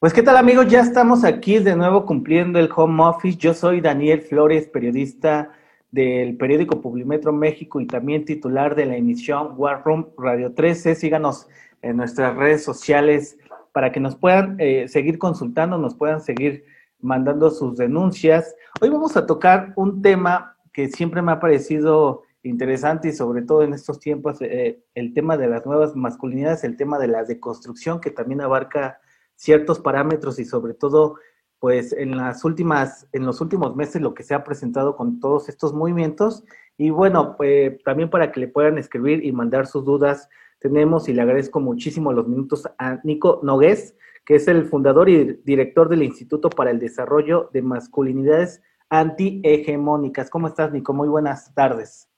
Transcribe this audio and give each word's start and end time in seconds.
Pues 0.00 0.12
qué 0.12 0.22
tal 0.22 0.36
amigos, 0.36 0.68
ya 0.68 0.78
estamos 0.78 1.24
aquí 1.24 1.58
de 1.58 1.74
nuevo 1.74 2.06
cumpliendo 2.06 2.60
el 2.60 2.70
home 2.72 3.02
office. 3.02 3.36
Yo 3.36 3.52
soy 3.52 3.80
Daniel 3.80 4.20
Flores, 4.20 4.68
periodista 4.68 5.50
del 5.90 6.36
periódico 6.36 6.80
Publimetro 6.80 7.32
México 7.32 7.80
y 7.80 7.86
también 7.88 8.24
titular 8.24 8.76
de 8.76 8.86
la 8.86 8.94
emisión 8.94 9.54
War 9.56 9.82
Room 9.84 10.10
Radio 10.16 10.54
13. 10.54 10.94
Síganos 10.94 11.48
en 11.82 11.96
nuestras 11.96 12.36
redes 12.36 12.62
sociales 12.62 13.38
para 13.72 13.90
que 13.90 13.98
nos 13.98 14.14
puedan 14.14 14.54
eh, 14.60 14.86
seguir 14.86 15.18
consultando, 15.18 15.78
nos 15.78 15.96
puedan 15.96 16.20
seguir 16.20 16.64
mandando 17.00 17.50
sus 17.50 17.76
denuncias. 17.76 18.54
Hoy 18.80 18.90
vamos 18.90 19.16
a 19.16 19.26
tocar 19.26 19.72
un 19.74 20.00
tema 20.00 20.56
que 20.72 20.90
siempre 20.90 21.22
me 21.22 21.32
ha 21.32 21.40
parecido 21.40 22.22
interesante 22.44 23.08
y 23.08 23.12
sobre 23.12 23.42
todo 23.42 23.64
en 23.64 23.72
estos 23.72 23.98
tiempos, 23.98 24.40
eh, 24.42 24.80
el 24.94 25.12
tema 25.12 25.36
de 25.36 25.48
las 25.48 25.66
nuevas 25.66 25.96
masculinidades, 25.96 26.62
el 26.62 26.76
tema 26.76 27.00
de 27.00 27.08
la 27.08 27.24
deconstrucción 27.24 28.00
que 28.00 28.12
también 28.12 28.40
abarca 28.42 29.00
ciertos 29.38 29.78
parámetros 29.78 30.38
y 30.40 30.44
sobre 30.44 30.74
todo, 30.74 31.14
pues 31.60 31.92
en 31.92 32.16
las 32.16 32.44
últimas, 32.44 33.08
en 33.12 33.24
los 33.24 33.40
últimos 33.40 33.76
meses 33.76 34.02
lo 34.02 34.12
que 34.12 34.24
se 34.24 34.34
ha 34.34 34.42
presentado 34.42 34.96
con 34.96 35.20
todos 35.20 35.48
estos 35.48 35.72
movimientos. 35.72 36.44
Y 36.76 36.90
bueno, 36.90 37.36
pues 37.36 37.80
también 37.84 38.10
para 38.10 38.32
que 38.32 38.40
le 38.40 38.48
puedan 38.48 38.78
escribir 38.78 39.24
y 39.24 39.32
mandar 39.32 39.66
sus 39.66 39.84
dudas, 39.84 40.28
tenemos 40.58 41.08
y 41.08 41.14
le 41.14 41.22
agradezco 41.22 41.60
muchísimo 41.60 42.12
los 42.12 42.26
minutos 42.26 42.68
a 42.78 42.98
Nico 43.04 43.40
Nogués, 43.44 43.96
que 44.24 44.34
es 44.34 44.48
el 44.48 44.64
fundador 44.64 45.08
y 45.08 45.40
director 45.44 45.88
del 45.88 46.02
Instituto 46.02 46.50
para 46.50 46.72
el 46.72 46.80
Desarrollo 46.80 47.48
de 47.52 47.62
Masculinidades 47.62 48.60
Antihegemónicas. 48.90 50.30
¿Cómo 50.30 50.48
estás, 50.48 50.72
Nico? 50.72 50.92
Muy 50.92 51.08
buenas 51.08 51.54
tardes. 51.54 52.08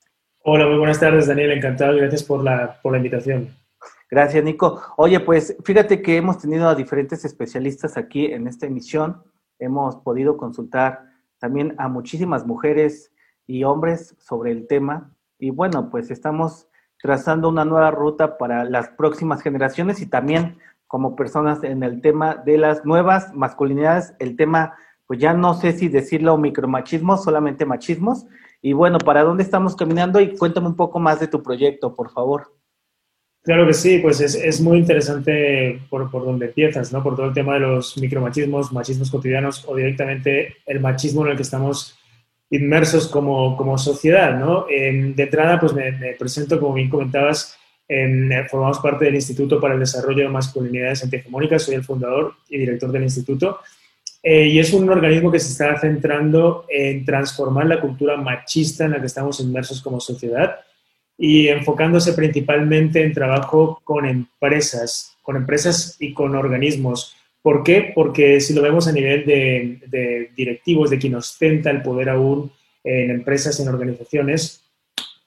Hola, 0.43 0.67
muy 0.67 0.79
buenas 0.79 0.99
tardes, 0.99 1.27
Daniel. 1.27 1.53
Encantado. 1.53 1.97
Gracias 1.97 2.23
por 2.23 2.43
la, 2.43 2.81
por 2.83 2.93
la 2.93 2.99
invitación. 2.99 3.60
Gracias, 4.11 4.43
Nico. 4.43 4.83
Oye, 4.97 5.21
pues 5.21 5.57
fíjate 5.65 6.03
que 6.03 6.17
hemos 6.17 6.39
tenido 6.39 6.69
a 6.69 6.75
diferentes 6.75 7.25
especialistas 7.25 7.97
aquí 7.97 8.27
en 8.27 8.49
esta 8.49 8.67
emisión. 8.67 9.23
Hemos 9.61 9.97
podido 9.97 10.37
consultar 10.37 11.05
también 11.39 11.77
a 11.79 11.89
muchísimas 11.89 12.45
mujeres 12.45 13.13
y 13.47 13.63
hombres 13.63 14.17
sobre 14.19 14.51
el 14.51 14.67
tema. 14.67 15.15
Y 15.39 15.51
bueno, 15.51 15.91
pues 15.91 16.11
estamos 16.11 16.67
trazando 17.01 17.49
una 17.49 17.65
nueva 17.65 17.93
ruta 17.93 18.37
para 18.37 18.65
las 18.65 18.89
próximas 18.91 19.43
generaciones 19.43 20.03
y 20.03 20.07
también 20.07 20.59
como 20.89 21.15
personas 21.15 21.63
en 21.63 21.85
el 21.85 22.01
tema 22.01 22.35
de 22.35 22.59
las 22.59 22.85
nuevas 22.85 23.33
masculinidades, 23.33 24.15
el 24.19 24.37
tema, 24.37 24.75
pues 25.07 25.21
ya 25.21 25.35
no 25.35 25.55
sé 25.55 25.73
si 25.73 25.89
decirlo 25.89 26.37
micromachismos, 26.37 27.23
solamente 27.23 27.65
machismos. 27.65 28.27
Y 28.61 28.73
bueno, 28.73 28.99
¿para 28.99 29.23
dónde 29.23 29.45
estamos 29.45 29.77
caminando? 29.77 30.21
Y 30.21 30.37
cuéntame 30.37 30.67
un 30.67 30.75
poco 30.75 30.99
más 30.99 31.21
de 31.21 31.29
tu 31.29 31.45
proyecto, 31.45 31.95
por 31.95 32.11
favor. 32.11 32.60
Claro 33.43 33.67
que 33.67 33.73
sí, 33.73 33.99
pues 33.99 34.21
es, 34.21 34.35
es 34.35 34.61
muy 34.61 34.79
interesante 34.79 35.81
por, 35.89 36.11
por 36.11 36.25
donde 36.25 36.47
empiezas, 36.47 36.93
¿no? 36.93 37.03
Por 37.03 37.17
todo 37.17 37.27
el 37.27 37.33
tema 37.33 37.55
de 37.55 37.61
los 37.61 37.97
micromachismos, 37.97 38.73
machismos 38.73 39.11
cotidianos 39.11 39.65
o 39.67 39.75
directamente 39.75 40.57
el 40.67 40.81
machismo 40.81 41.25
en 41.25 41.31
el 41.31 41.37
que 41.37 41.43
estamos 41.43 41.99
inmersos 42.51 43.07
como, 43.07 43.57
como 43.57 43.79
sociedad, 43.79 44.39
¿no? 44.39 44.67
de 44.67 45.15
entrada, 45.17 45.59
pues 45.59 45.73
me, 45.73 45.93
presento, 46.19 46.59
como 46.59 46.75
bien 46.75 46.91
comentabas, 46.91 47.57
en, 47.89 48.31
formamos 48.49 48.81
parte 48.81 49.05
del 49.05 49.15
Instituto 49.15 49.61
para 49.61 49.75
el 49.75 49.81
Desarrollo 49.81 50.25
de 50.25 50.29
Masculinidades 50.29 51.03
Antihegemónicas, 51.05 51.63
soy 51.63 51.77
el 51.77 51.85
fundador 51.85 52.35
y 52.49 52.59
director 52.59 52.91
del 52.91 53.05
instituto, 53.05 53.61
eh, 54.23 54.47
y 54.47 54.59
es 54.59 54.73
un 54.73 54.89
organismo 54.91 55.31
que 55.31 55.39
se 55.39 55.53
está 55.53 55.79
centrando 55.81 56.67
en 56.69 57.05
transformar 57.05 57.67
la 57.67 57.81
cultura 57.81 58.17
machista 58.17 58.85
en 58.85 58.93
la 58.93 59.01
que 59.01 59.07
estamos 59.07 59.41
inmersos 59.41 59.81
como 59.81 59.99
sociedad 60.01 60.57
y 61.23 61.49
enfocándose 61.49 62.15
principalmente 62.15 63.05
en 63.05 63.13
trabajo 63.13 63.83
con 63.85 64.07
empresas, 64.07 65.19
con 65.21 65.37
empresas 65.37 65.97
y 66.01 66.15
con 66.15 66.35
organismos. 66.35 67.15
¿Por 67.43 67.63
qué? 67.63 67.93
Porque 67.95 68.41
si 68.41 68.55
lo 68.55 68.63
vemos 68.63 68.89
a 68.89 68.93
nivel 68.93 69.27
de, 69.27 70.31
directivos, 70.35 70.89
de 70.89 70.99
quien 70.99 71.15
ostenta 71.15 71.71
el 71.71 71.83
poder 71.83 72.09
aún 72.09 72.51
en 72.83 73.11
empresas, 73.11 73.61
en 73.61 73.69
organizaciones, 73.69 74.65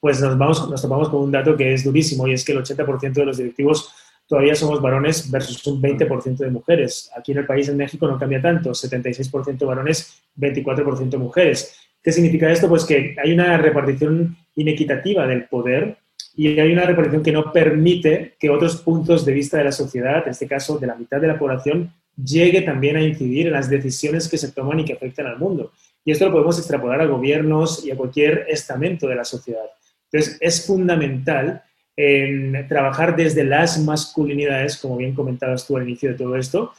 pues 0.00 0.20
nos, 0.20 0.36
vamos, 0.36 0.68
nos 0.68 0.82
topamos 0.82 1.08
con 1.10 1.22
un 1.22 1.30
dato 1.30 1.56
que 1.56 1.72
es 1.72 1.84
durísimo 1.84 2.26
y 2.26 2.32
es 2.32 2.44
que 2.44 2.50
el 2.50 2.58
80% 2.58 3.12
de 3.12 3.24
los 3.26 3.36
directivos 3.36 3.94
todavía 4.26 4.56
somos 4.56 4.82
varones 4.82 5.30
versus 5.30 5.64
un 5.68 5.80
20% 5.80 6.38
de 6.38 6.50
mujeres. 6.50 7.08
Aquí 7.16 7.30
en 7.30 7.38
el 7.38 7.46
país, 7.46 7.68
en 7.68 7.76
México, 7.76 8.08
no 8.08 8.18
cambia 8.18 8.42
tanto, 8.42 8.70
76% 8.70 9.64
varones, 9.64 10.20
24% 10.36 11.18
mujeres. 11.18 11.78
¿Qué 12.04 12.12
significa 12.12 12.52
esto? 12.52 12.68
Pues 12.68 12.84
que 12.84 13.16
hay 13.22 13.32
una 13.32 13.56
repartición 13.56 14.36
inequitativa 14.56 15.26
del 15.26 15.46
poder 15.46 15.96
y 16.36 16.60
hay 16.60 16.70
una 16.70 16.84
repartición 16.84 17.22
que 17.22 17.32
no 17.32 17.50
permite 17.50 18.34
que 18.38 18.50
otros 18.50 18.76
puntos 18.82 19.24
de 19.24 19.32
vista 19.32 19.56
de 19.56 19.64
la 19.64 19.72
sociedad, 19.72 20.22
en 20.24 20.32
este 20.32 20.46
caso 20.46 20.78
de 20.78 20.86
la 20.86 20.96
mitad 20.96 21.18
de 21.18 21.28
la 21.28 21.38
población, 21.38 21.94
llegue 22.22 22.60
también 22.60 22.96
a 22.96 23.02
incidir 23.02 23.46
en 23.46 23.54
las 23.54 23.70
decisiones 23.70 24.28
que 24.28 24.36
se 24.36 24.52
toman 24.52 24.80
y 24.80 24.84
que 24.84 24.92
afectan 24.92 25.26
al 25.26 25.38
mundo. 25.38 25.72
Y 26.04 26.12
esto 26.12 26.26
lo 26.26 26.32
podemos 26.32 26.58
extrapolar 26.58 27.00
a 27.00 27.06
gobiernos 27.06 27.86
y 27.86 27.90
a 27.90 27.96
cualquier 27.96 28.44
estamento 28.50 29.08
de 29.08 29.14
la 29.14 29.24
sociedad. 29.24 29.64
Entonces, 30.12 30.36
es 30.42 30.66
fundamental 30.66 31.62
en 31.96 32.68
trabajar 32.68 33.16
desde 33.16 33.44
las 33.44 33.80
masculinidades, 33.80 34.76
como 34.76 34.98
bien 34.98 35.14
comentabas 35.14 35.66
tú 35.66 35.78
al 35.78 35.84
inicio 35.84 36.10
de 36.10 36.16
todo 36.16 36.36
esto, 36.36 36.72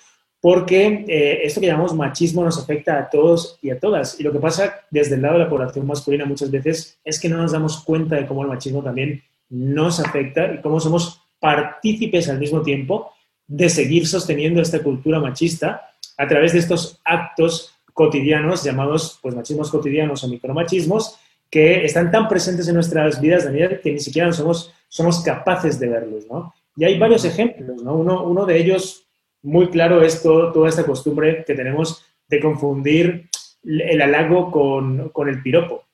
porque 0.45 1.06
eh, 1.07 1.39
esto 1.41 1.59
que 1.59 1.66
llamamos 1.66 1.95
machismo 1.95 2.44
nos 2.44 2.59
afecta 2.59 3.00
a 3.00 3.09
todos 3.09 3.57
y 3.63 3.72
a 3.72 3.79
todas. 3.79 4.19
Y 4.19 4.23
lo 4.23 4.31
que 4.31 4.38
pasa 4.38 4.75
desde 4.91 5.16
el 5.16 5.23
lado 5.23 5.39
de 5.39 5.45
la 5.45 5.50
población 5.50 5.88
masculina 5.88 6.23
muchas 6.23 6.51
veces 6.51 7.00
es 7.03 7.19
que 7.19 7.28
no 7.28 7.38
nos 7.38 7.53
damos 7.53 7.83
cuenta 7.83 8.16
de 8.16 8.28
cómo 8.28 8.44
el 8.44 8.50
machismo 8.50 8.84
también 8.84 9.23
nos 9.50 10.00
afecta 10.00 10.53
y 10.53 10.61
cómo 10.61 10.79
somos 10.79 11.19
partícipes 11.39 12.29
al 12.29 12.38
mismo 12.38 12.61
tiempo 12.61 13.11
de 13.47 13.69
seguir 13.69 14.05
sosteniendo 14.05 14.61
esta 14.61 14.84
cultura 14.84 15.19
machista 15.19 15.89
a 16.16 16.28
través 16.28 16.53
de 16.53 16.59
estos 16.59 17.01
actos 17.03 17.73
cotidianos 17.91 18.63
llamados 18.63 19.17
pues 19.23 19.34
machismos 19.34 19.72
cotidianos 19.72 20.23
o 20.23 20.28
micromachismos 20.28 21.17
que 21.50 21.85
están 21.85 22.11
tan 22.11 22.28
presentes 22.28 22.67
en 22.67 22.75
nuestras 22.75 23.19
vidas, 23.19 23.45
Daniel, 23.45 23.79
que 23.81 23.94
ni 23.94 24.00
siquiera 24.00 24.31
somos, 24.31 24.72
somos 24.89 25.23
capaces 25.23 25.79
de 25.79 25.89
verlos, 25.89 26.28
¿no? 26.29 26.53
Y 26.78 26.84
hay 26.84 27.00
varios 27.00 27.25
ejemplos, 27.25 27.81
¿no? 27.81 27.95
Uno, 27.95 28.23
uno 28.25 28.45
de 28.45 28.59
ellos 28.59 29.04
muy 29.45 29.69
claro 29.69 30.01
es 30.01 30.22
toda 30.22 30.67
esta 30.67 30.85
costumbre 30.85 31.44
que 31.45 31.53
tenemos 31.53 32.03
de 32.28 32.39
confundir 32.39 33.29
el 33.63 34.01
halago 34.01 34.51
con, 34.51 35.09
con 35.09 35.29
el 35.29 35.41
piropo, 35.41 35.85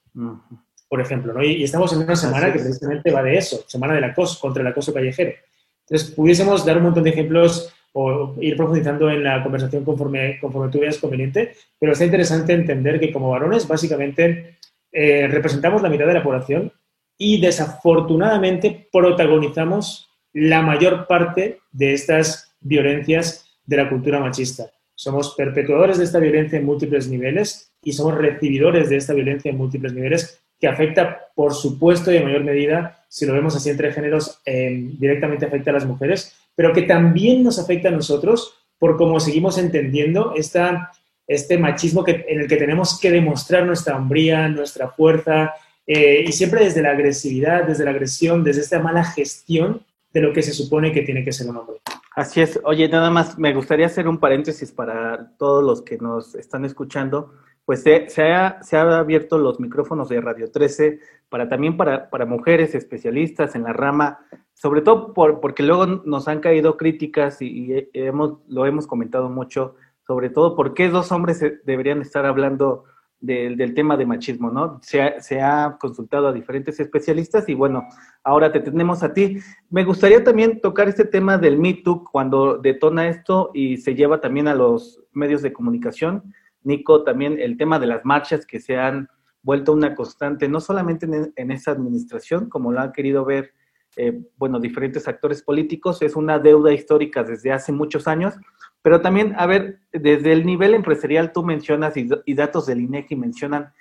por 0.87 1.01
ejemplo. 1.01 1.33
¿no? 1.33 1.43
Y, 1.43 1.63
estamos 1.63 1.91
en 1.93 1.99
una 1.99 2.15
semana 2.15 2.51
que 2.51 2.59
precisamente 2.59 3.11
va 3.11 3.21
de 3.21 3.37
eso, 3.37 3.63
semana 3.67 3.93
del 3.93 4.05
acoso, 4.05 4.39
contra 4.39 4.61
el 4.61 4.67
acoso 4.67 4.93
callejero. 4.93 5.33
Entonces, 5.81 6.11
pudiésemos 6.11 6.65
dar 6.65 6.77
un 6.77 6.83
montón 6.83 7.03
de 7.03 7.09
ejemplos 7.09 7.73
o 7.93 8.35
ir 8.39 8.55
profundizando 8.55 9.09
en 9.09 9.23
la 9.23 9.43
conversación 9.43 9.83
conforme, 9.83 10.39
conforme 10.39 10.71
tú 10.71 10.79
veas 10.79 10.97
conveniente, 10.97 11.53
pero 11.77 11.91
está 11.91 12.05
interesante 12.05 12.53
entender 12.53 12.99
que 12.99 13.11
como 13.11 13.29
varones, 13.29 13.67
básicamente, 13.67 14.57
eh, 14.93 15.27
representamos 15.27 15.81
la 15.81 15.89
mitad 15.89 16.07
de 16.07 16.13
la 16.13 16.23
población 16.23 16.71
y 17.17 17.41
desafortunadamente 17.41 18.87
protagonizamos 18.91 20.09
la 20.33 20.61
mayor 20.61 21.07
parte 21.07 21.59
de 21.71 21.93
estas 21.93 22.50
violencias 22.61 23.45
de 23.65 23.77
la 23.77 23.89
cultura 23.89 24.19
machista. 24.19 24.71
Somos 24.95 25.33
perpetuadores 25.35 25.97
de 25.97 26.03
esta 26.03 26.19
violencia 26.19 26.59
en 26.59 26.65
múltiples 26.65 27.07
niveles 27.07 27.73
y 27.83 27.93
somos 27.93 28.15
recibidores 28.15 28.89
de 28.89 28.97
esta 28.97 29.13
violencia 29.13 29.49
en 29.49 29.57
múltiples 29.57 29.93
niveles 29.93 30.41
que 30.59 30.67
afecta, 30.67 31.31
por 31.33 31.55
supuesto, 31.55 32.11
y 32.11 32.17
en 32.17 32.23
mayor 32.23 32.43
medida, 32.43 33.03
si 33.09 33.25
lo 33.25 33.33
vemos 33.33 33.55
así 33.55 33.71
entre 33.71 33.91
géneros, 33.91 34.41
eh, 34.45 34.91
directamente 34.99 35.45
afecta 35.45 35.71
a 35.71 35.73
las 35.73 35.85
mujeres, 35.85 36.35
pero 36.55 36.71
que 36.71 36.83
también 36.83 37.43
nos 37.43 37.57
afecta 37.57 37.89
a 37.89 37.91
nosotros 37.91 38.53
por 38.77 38.95
cómo 38.95 39.19
seguimos 39.19 39.57
entendiendo 39.57 40.35
este 40.35 41.57
machismo 41.57 42.03
en 42.07 42.41
el 42.41 42.47
que 42.47 42.57
tenemos 42.57 42.99
que 42.99 43.09
demostrar 43.09 43.65
nuestra 43.65 43.97
hombría, 43.97 44.47
nuestra 44.49 44.89
fuerza, 44.89 45.53
eh, 45.87 46.23
y 46.27 46.31
siempre 46.31 46.63
desde 46.63 46.83
la 46.83 46.91
agresividad, 46.91 47.63
desde 47.63 47.83
la 47.83 47.91
agresión, 47.91 48.43
desde 48.43 48.61
esta 48.61 48.79
mala 48.79 49.03
gestión 49.03 49.83
de 50.13 50.21
lo 50.21 50.31
que 50.31 50.43
se 50.43 50.53
supone 50.53 50.91
que 50.91 51.01
tiene 51.01 51.25
que 51.25 51.31
ser 51.31 51.49
un 51.49 51.57
hombre. 51.57 51.80
Así 52.13 52.41
es. 52.41 52.59
Oye, 52.65 52.89
nada 52.89 53.09
más 53.09 53.37
me 53.39 53.53
gustaría 53.53 53.85
hacer 53.85 54.07
un 54.07 54.19
paréntesis 54.19 54.71
para 54.71 55.31
todos 55.37 55.63
los 55.63 55.81
que 55.81 55.97
nos 55.97 56.35
están 56.35 56.65
escuchando. 56.65 57.33
Pues 57.63 57.83
se, 57.83 58.09
se, 58.09 58.23
ha, 58.23 58.59
abierto 58.99 59.37
los 59.37 59.59
micrófonos 59.59 60.09
de 60.09 60.19
Radio 60.19 60.51
13 60.51 60.99
para 61.29 61.47
también 61.47 61.77
para, 61.77 62.09
para 62.09 62.25
mujeres 62.25 62.75
especialistas 62.75 63.55
en 63.55 63.63
la 63.63 63.71
rama, 63.71 64.19
sobre 64.53 64.81
todo 64.81 65.13
por, 65.13 65.39
porque 65.39 65.63
luego 65.63 65.85
nos 65.87 66.27
han 66.27 66.41
caído 66.41 66.75
críticas 66.75 67.41
y, 67.41 67.71
y 67.71 67.89
hemos, 67.93 68.39
lo 68.47 68.65
hemos 68.65 68.87
comentado 68.87 69.29
mucho, 69.29 69.75
sobre 70.05 70.29
todo 70.29 70.55
por 70.55 70.73
qué 70.73 70.89
dos 70.89 71.13
hombres 71.13 71.39
deberían 71.63 72.01
estar 72.01 72.25
hablando 72.25 72.83
del, 73.21 73.73
tema 73.75 73.95
de 73.95 74.05
machismo, 74.05 74.49
¿no? 74.49 74.79
Se 74.81 75.39
ha, 75.39 75.77
consultado 75.79 76.27
a 76.27 76.33
diferentes 76.33 76.79
especialistas 76.79 77.47
y 77.47 77.53
bueno, 77.53 77.87
ahora 78.23 78.51
te 78.51 78.59
tenemos 78.59 79.03
a 79.03 79.13
ti. 79.13 79.37
Me 79.69 79.83
gustaría 79.83 80.23
también 80.23 80.59
tocar 80.59 80.89
este 80.89 81.05
tema 81.05 81.37
del 81.37 81.57
Me 81.59 81.81
cuando 82.11 82.57
detona 82.57 83.07
esto 83.07 83.51
y 83.53 83.77
se 83.77 83.95
lleva 83.95 84.19
también 84.19 84.47
a 84.47 84.55
los 84.55 85.01
medios 85.13 85.41
de 85.41 85.53
comunicación. 85.53 86.33
Nico, 86.63 87.03
también 87.03 87.39
el 87.39 87.57
tema 87.57 87.79
de 87.79 87.87
las 87.87 88.03
marchas 88.03 88.45
que 88.45 88.59
se 88.59 88.77
han 88.77 89.07
vuelto 89.43 89.73
una 89.73 89.95
constante, 89.95 90.47
no 90.47 90.59
solamente 90.59 91.05
en, 91.05 91.33
en 91.35 91.51
esa 91.51 91.71
administración, 91.71 92.49
como 92.49 92.71
lo 92.71 92.79
han 92.79 92.91
querido 92.91 93.25
ver, 93.25 93.53
eh, 93.97 94.21
bueno, 94.37 94.59
diferentes 94.59 95.07
actores 95.07 95.41
políticos, 95.41 96.01
es 96.01 96.15
una 96.15 96.39
deuda 96.39 96.71
histórica 96.73 97.23
desde 97.23 97.51
hace 97.51 97.71
muchos 97.71 98.07
años, 98.07 98.35
Pero 98.81 99.01
también, 99.01 99.33
a 99.37 99.45
ver, 99.45 99.79
desde 99.91 100.33
el 100.33 100.45
nivel 100.45 100.73
empresarial 100.73 101.31
tú 101.31 101.43
mencionas 101.43 101.95
y, 101.97 102.33
datos 102.33 102.65
del 102.65 102.81
INEGI 102.81 103.15
mencionan 103.15 103.73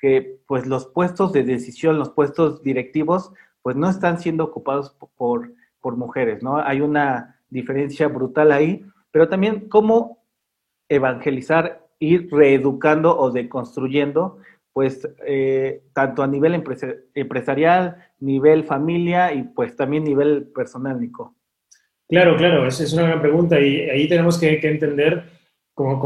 que 0.00 0.40
pues 0.46 0.66
los 0.66 0.86
puestos 0.86 1.32
de 1.32 1.42
decisión, 1.42 1.98
los 1.98 2.10
puestos 2.10 2.62
directivos, 2.62 3.32
pues 3.62 3.76
no 3.76 3.88
están 3.88 4.18
siendo 4.18 4.44
ocupados 4.44 4.96
por, 5.16 5.52
por 5.80 5.96
mujeres, 5.96 6.42
¿no? 6.42 6.58
Hay 6.58 6.80
una 6.80 7.40
diferencia 7.50 8.08
brutal 8.08 8.52
ahí, 8.52 8.84
pero 9.10 9.28
también 9.28 9.68
cómo 9.68 10.24
evangelizar, 10.88 11.86
ir 11.98 12.28
reeducando 12.30 13.18
o 13.18 13.30
deconstruyendo, 13.30 14.38
pues 14.72 15.08
eh, 15.26 15.82
tanto 15.94 16.22
a 16.22 16.26
nivel 16.26 16.62
empresarial, 17.14 17.96
nivel 18.20 18.64
familia 18.64 19.32
y 19.32 19.44
pues 19.44 19.74
también 19.74 20.04
nivel 20.04 20.48
personal, 20.48 21.00
Nico. 21.00 21.35
Claro, 22.08 22.36
claro, 22.36 22.66
es, 22.66 22.80
es 22.80 22.92
una 22.92 23.02
gran 23.02 23.20
pregunta 23.20 23.60
y 23.60 23.80
ahí 23.90 24.08
tenemos 24.08 24.38
que, 24.38 24.60
entender, 24.62 25.24
como, 25.74 26.00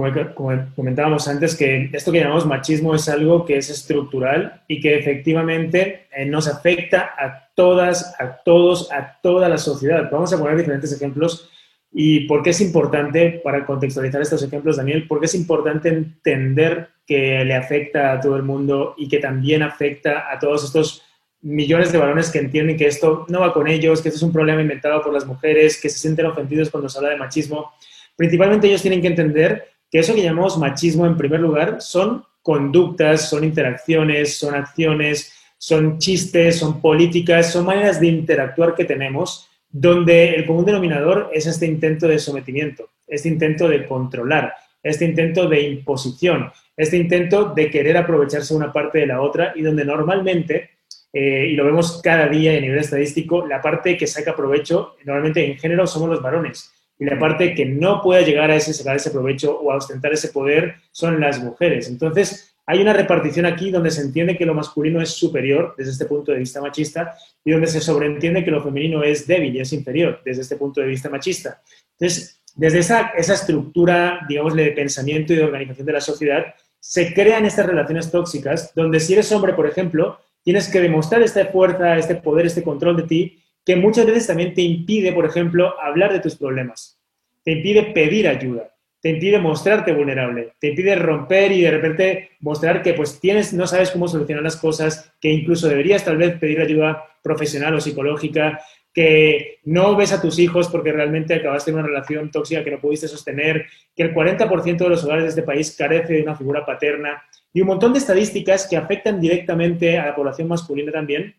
comentábamos 0.74 1.28
antes, 1.28 1.54
que 1.54 1.90
esto 1.92 2.10
que 2.10 2.20
llamamos 2.20 2.46
machismo 2.46 2.94
es 2.94 3.08
algo 3.08 3.44
que 3.44 3.58
es 3.58 3.68
estructural 3.68 4.62
y 4.66 4.80
que 4.80 4.96
efectivamente 4.96 6.06
eh, 6.10 6.24
nos 6.24 6.48
afecta 6.48 7.12
a 7.18 7.50
todas, 7.54 8.14
a 8.18 8.42
todos, 8.42 8.90
a 8.90 9.18
toda 9.22 9.48
la 9.48 9.58
sociedad. 9.58 10.08
Vamos 10.10 10.32
a 10.32 10.38
poner 10.38 10.56
diferentes 10.56 10.92
ejemplos 10.92 11.50
y 11.92 12.20
por 12.20 12.42
qué 12.42 12.50
es 12.50 12.60
importante, 12.60 13.40
para 13.44 13.66
contextualizar 13.66 14.22
estos 14.22 14.42
ejemplos, 14.42 14.76
Daniel, 14.76 15.06
por 15.06 15.20
qué 15.20 15.26
es 15.26 15.34
importante 15.34 15.88
entender 15.88 16.88
que 17.06 17.44
le 17.44 17.54
afecta 17.54 18.12
a 18.12 18.20
todo 18.20 18.36
el 18.36 18.44
mundo 18.44 18.94
y 18.96 19.08
que 19.08 19.18
también 19.18 19.62
afecta 19.62 20.32
a 20.32 20.38
todos 20.38 20.64
estos 20.64 21.02
millones 21.42 21.92
de 21.92 21.98
varones 21.98 22.30
que 22.30 22.38
entienden 22.38 22.76
que 22.76 22.86
esto 22.86 23.24
no 23.28 23.40
va 23.40 23.52
con 23.52 23.66
ellos, 23.66 24.02
que 24.02 24.08
esto 24.08 24.18
es 24.18 24.22
un 24.22 24.32
problema 24.32 24.60
inventado 24.60 25.02
por 25.02 25.12
las 25.12 25.26
mujeres, 25.26 25.80
que 25.80 25.88
se 25.88 25.98
sienten 25.98 26.26
ofendidos 26.26 26.70
cuando 26.70 26.88
se 26.88 26.98
habla 26.98 27.10
de 27.10 27.16
machismo. 27.16 27.72
Principalmente 28.16 28.68
ellos 28.68 28.82
tienen 28.82 29.00
que 29.00 29.08
entender 29.08 29.68
que 29.90 29.98
eso 29.98 30.14
que 30.14 30.22
llamamos 30.22 30.58
machismo 30.58 31.06
en 31.06 31.16
primer 31.16 31.40
lugar 31.40 31.80
son 31.80 32.24
conductas, 32.42 33.28
son 33.28 33.44
interacciones, 33.44 34.36
son 34.36 34.54
acciones, 34.54 35.32
son 35.58 35.98
chistes, 35.98 36.58
son 36.58 36.80
políticas, 36.80 37.52
son 37.52 37.66
maneras 37.66 38.00
de 38.00 38.06
interactuar 38.06 38.74
que 38.74 38.84
tenemos 38.84 39.50
donde 39.70 40.34
el 40.34 40.46
común 40.46 40.64
denominador 40.64 41.30
es 41.32 41.46
este 41.46 41.66
intento 41.66 42.08
de 42.08 42.18
sometimiento, 42.18 42.90
este 43.06 43.28
intento 43.28 43.68
de 43.68 43.86
controlar, 43.86 44.54
este 44.82 45.04
intento 45.04 45.48
de 45.48 45.62
imposición, 45.62 46.50
este 46.76 46.96
intento 46.96 47.52
de 47.54 47.70
querer 47.70 47.96
aprovecharse 47.96 48.54
una 48.54 48.72
parte 48.72 48.98
de 48.98 49.06
la 49.06 49.20
otra 49.20 49.52
y 49.54 49.62
donde 49.62 49.84
normalmente 49.84 50.70
eh, 51.12 51.48
y 51.50 51.54
lo 51.54 51.64
vemos 51.64 52.00
cada 52.02 52.28
día 52.28 52.56
a 52.56 52.60
nivel 52.60 52.78
estadístico, 52.78 53.46
la 53.46 53.60
parte 53.60 53.96
que 53.96 54.06
saca 54.06 54.36
provecho, 54.36 54.96
normalmente 55.04 55.44
en 55.44 55.58
género 55.58 55.86
somos 55.86 56.08
los 56.08 56.22
varones, 56.22 56.72
y 56.98 57.04
la 57.04 57.18
parte 57.18 57.54
que 57.54 57.64
no 57.64 58.02
puede 58.02 58.24
llegar 58.24 58.50
a 58.50 58.56
ese, 58.56 58.74
sacar 58.74 58.96
ese 58.96 59.10
provecho 59.10 59.58
o 59.58 59.72
a 59.72 59.76
ostentar 59.76 60.12
ese 60.12 60.28
poder 60.28 60.76
son 60.92 61.18
las 61.18 61.42
mujeres. 61.42 61.88
Entonces, 61.88 62.54
hay 62.66 62.82
una 62.82 62.92
repartición 62.92 63.46
aquí 63.46 63.70
donde 63.70 63.90
se 63.90 64.02
entiende 64.02 64.36
que 64.36 64.44
lo 64.46 64.54
masculino 64.54 65.00
es 65.00 65.10
superior 65.10 65.74
desde 65.76 65.92
este 65.92 66.04
punto 66.04 66.30
de 66.30 66.38
vista 66.38 66.60
machista 66.60 67.14
y 67.44 67.50
donde 67.50 67.66
se 67.66 67.80
sobreentiende 67.80 68.44
que 68.44 68.50
lo 68.50 68.62
femenino 68.62 69.02
es 69.02 69.26
débil 69.26 69.56
y 69.56 69.60
es 69.60 69.72
inferior 69.72 70.20
desde 70.24 70.42
este 70.42 70.56
punto 70.56 70.80
de 70.80 70.86
vista 70.86 71.08
machista. 71.08 71.62
Entonces, 71.98 72.40
desde 72.54 72.80
esa, 72.80 73.12
esa 73.16 73.34
estructura, 73.34 74.20
digamos, 74.28 74.54
de 74.54 74.70
pensamiento 74.72 75.32
y 75.32 75.36
de 75.36 75.44
organización 75.44 75.86
de 75.86 75.92
la 75.92 76.00
sociedad, 76.00 76.54
se 76.78 77.12
crean 77.14 77.44
estas 77.46 77.66
relaciones 77.66 78.10
tóxicas 78.10 78.72
donde 78.74 79.00
si 79.00 79.14
eres 79.14 79.32
hombre, 79.32 79.54
por 79.54 79.66
ejemplo, 79.66 80.20
tienes 80.42 80.68
que 80.68 80.80
demostrar 80.80 81.22
esta 81.22 81.46
fuerza, 81.46 81.96
este 81.96 82.16
poder, 82.16 82.46
este 82.46 82.62
control 82.62 82.96
de 82.96 83.02
ti, 83.04 83.42
que 83.64 83.76
muchas 83.76 84.06
veces 84.06 84.26
también 84.26 84.54
te 84.54 84.62
impide, 84.62 85.12
por 85.12 85.26
ejemplo, 85.26 85.74
hablar 85.80 86.12
de 86.12 86.20
tus 86.20 86.36
problemas, 86.36 86.98
te 87.44 87.52
impide 87.52 87.92
pedir 87.92 88.26
ayuda, 88.28 88.74
te 89.00 89.10
impide 89.10 89.38
mostrarte 89.38 89.92
vulnerable, 89.92 90.54
te 90.60 90.68
impide 90.68 90.94
romper 90.94 91.52
y 91.52 91.62
de 91.62 91.70
repente 91.70 92.30
mostrar 92.40 92.82
que 92.82 92.94
pues 92.94 93.18
tienes, 93.20 93.52
no 93.52 93.66
sabes 93.66 93.90
cómo 93.90 94.08
solucionar 94.08 94.42
las 94.42 94.56
cosas, 94.56 95.12
que 95.20 95.30
incluso 95.30 95.68
deberías 95.68 96.04
tal 96.04 96.16
vez 96.16 96.38
pedir 96.38 96.60
ayuda 96.60 97.04
profesional 97.22 97.74
o 97.74 97.80
psicológica, 97.80 98.60
que 98.92 99.60
no 99.64 99.94
ves 99.96 100.12
a 100.12 100.20
tus 100.20 100.38
hijos 100.38 100.68
porque 100.68 100.92
realmente 100.92 101.34
acabaste 101.34 101.70
en 101.70 101.78
una 101.78 101.86
relación 101.86 102.30
tóxica 102.30 102.64
que 102.64 102.72
no 102.72 102.80
pudiste 102.80 103.08
sostener, 103.08 103.66
que 103.94 104.02
el 104.02 104.14
40% 104.14 104.78
de 104.78 104.88
los 104.88 105.04
hogares 105.04 105.24
de 105.24 105.28
este 105.30 105.42
país 105.42 105.74
carece 105.76 106.14
de 106.14 106.22
una 106.22 106.36
figura 106.36 106.66
paterna 106.66 107.22
y 107.52 107.60
un 107.60 107.68
montón 107.68 107.92
de 107.92 108.00
estadísticas 108.00 108.66
que 108.68 108.76
afectan 108.76 109.20
directamente 109.20 109.98
a 109.98 110.06
la 110.06 110.14
población 110.14 110.48
masculina 110.48 110.90
también, 110.90 111.36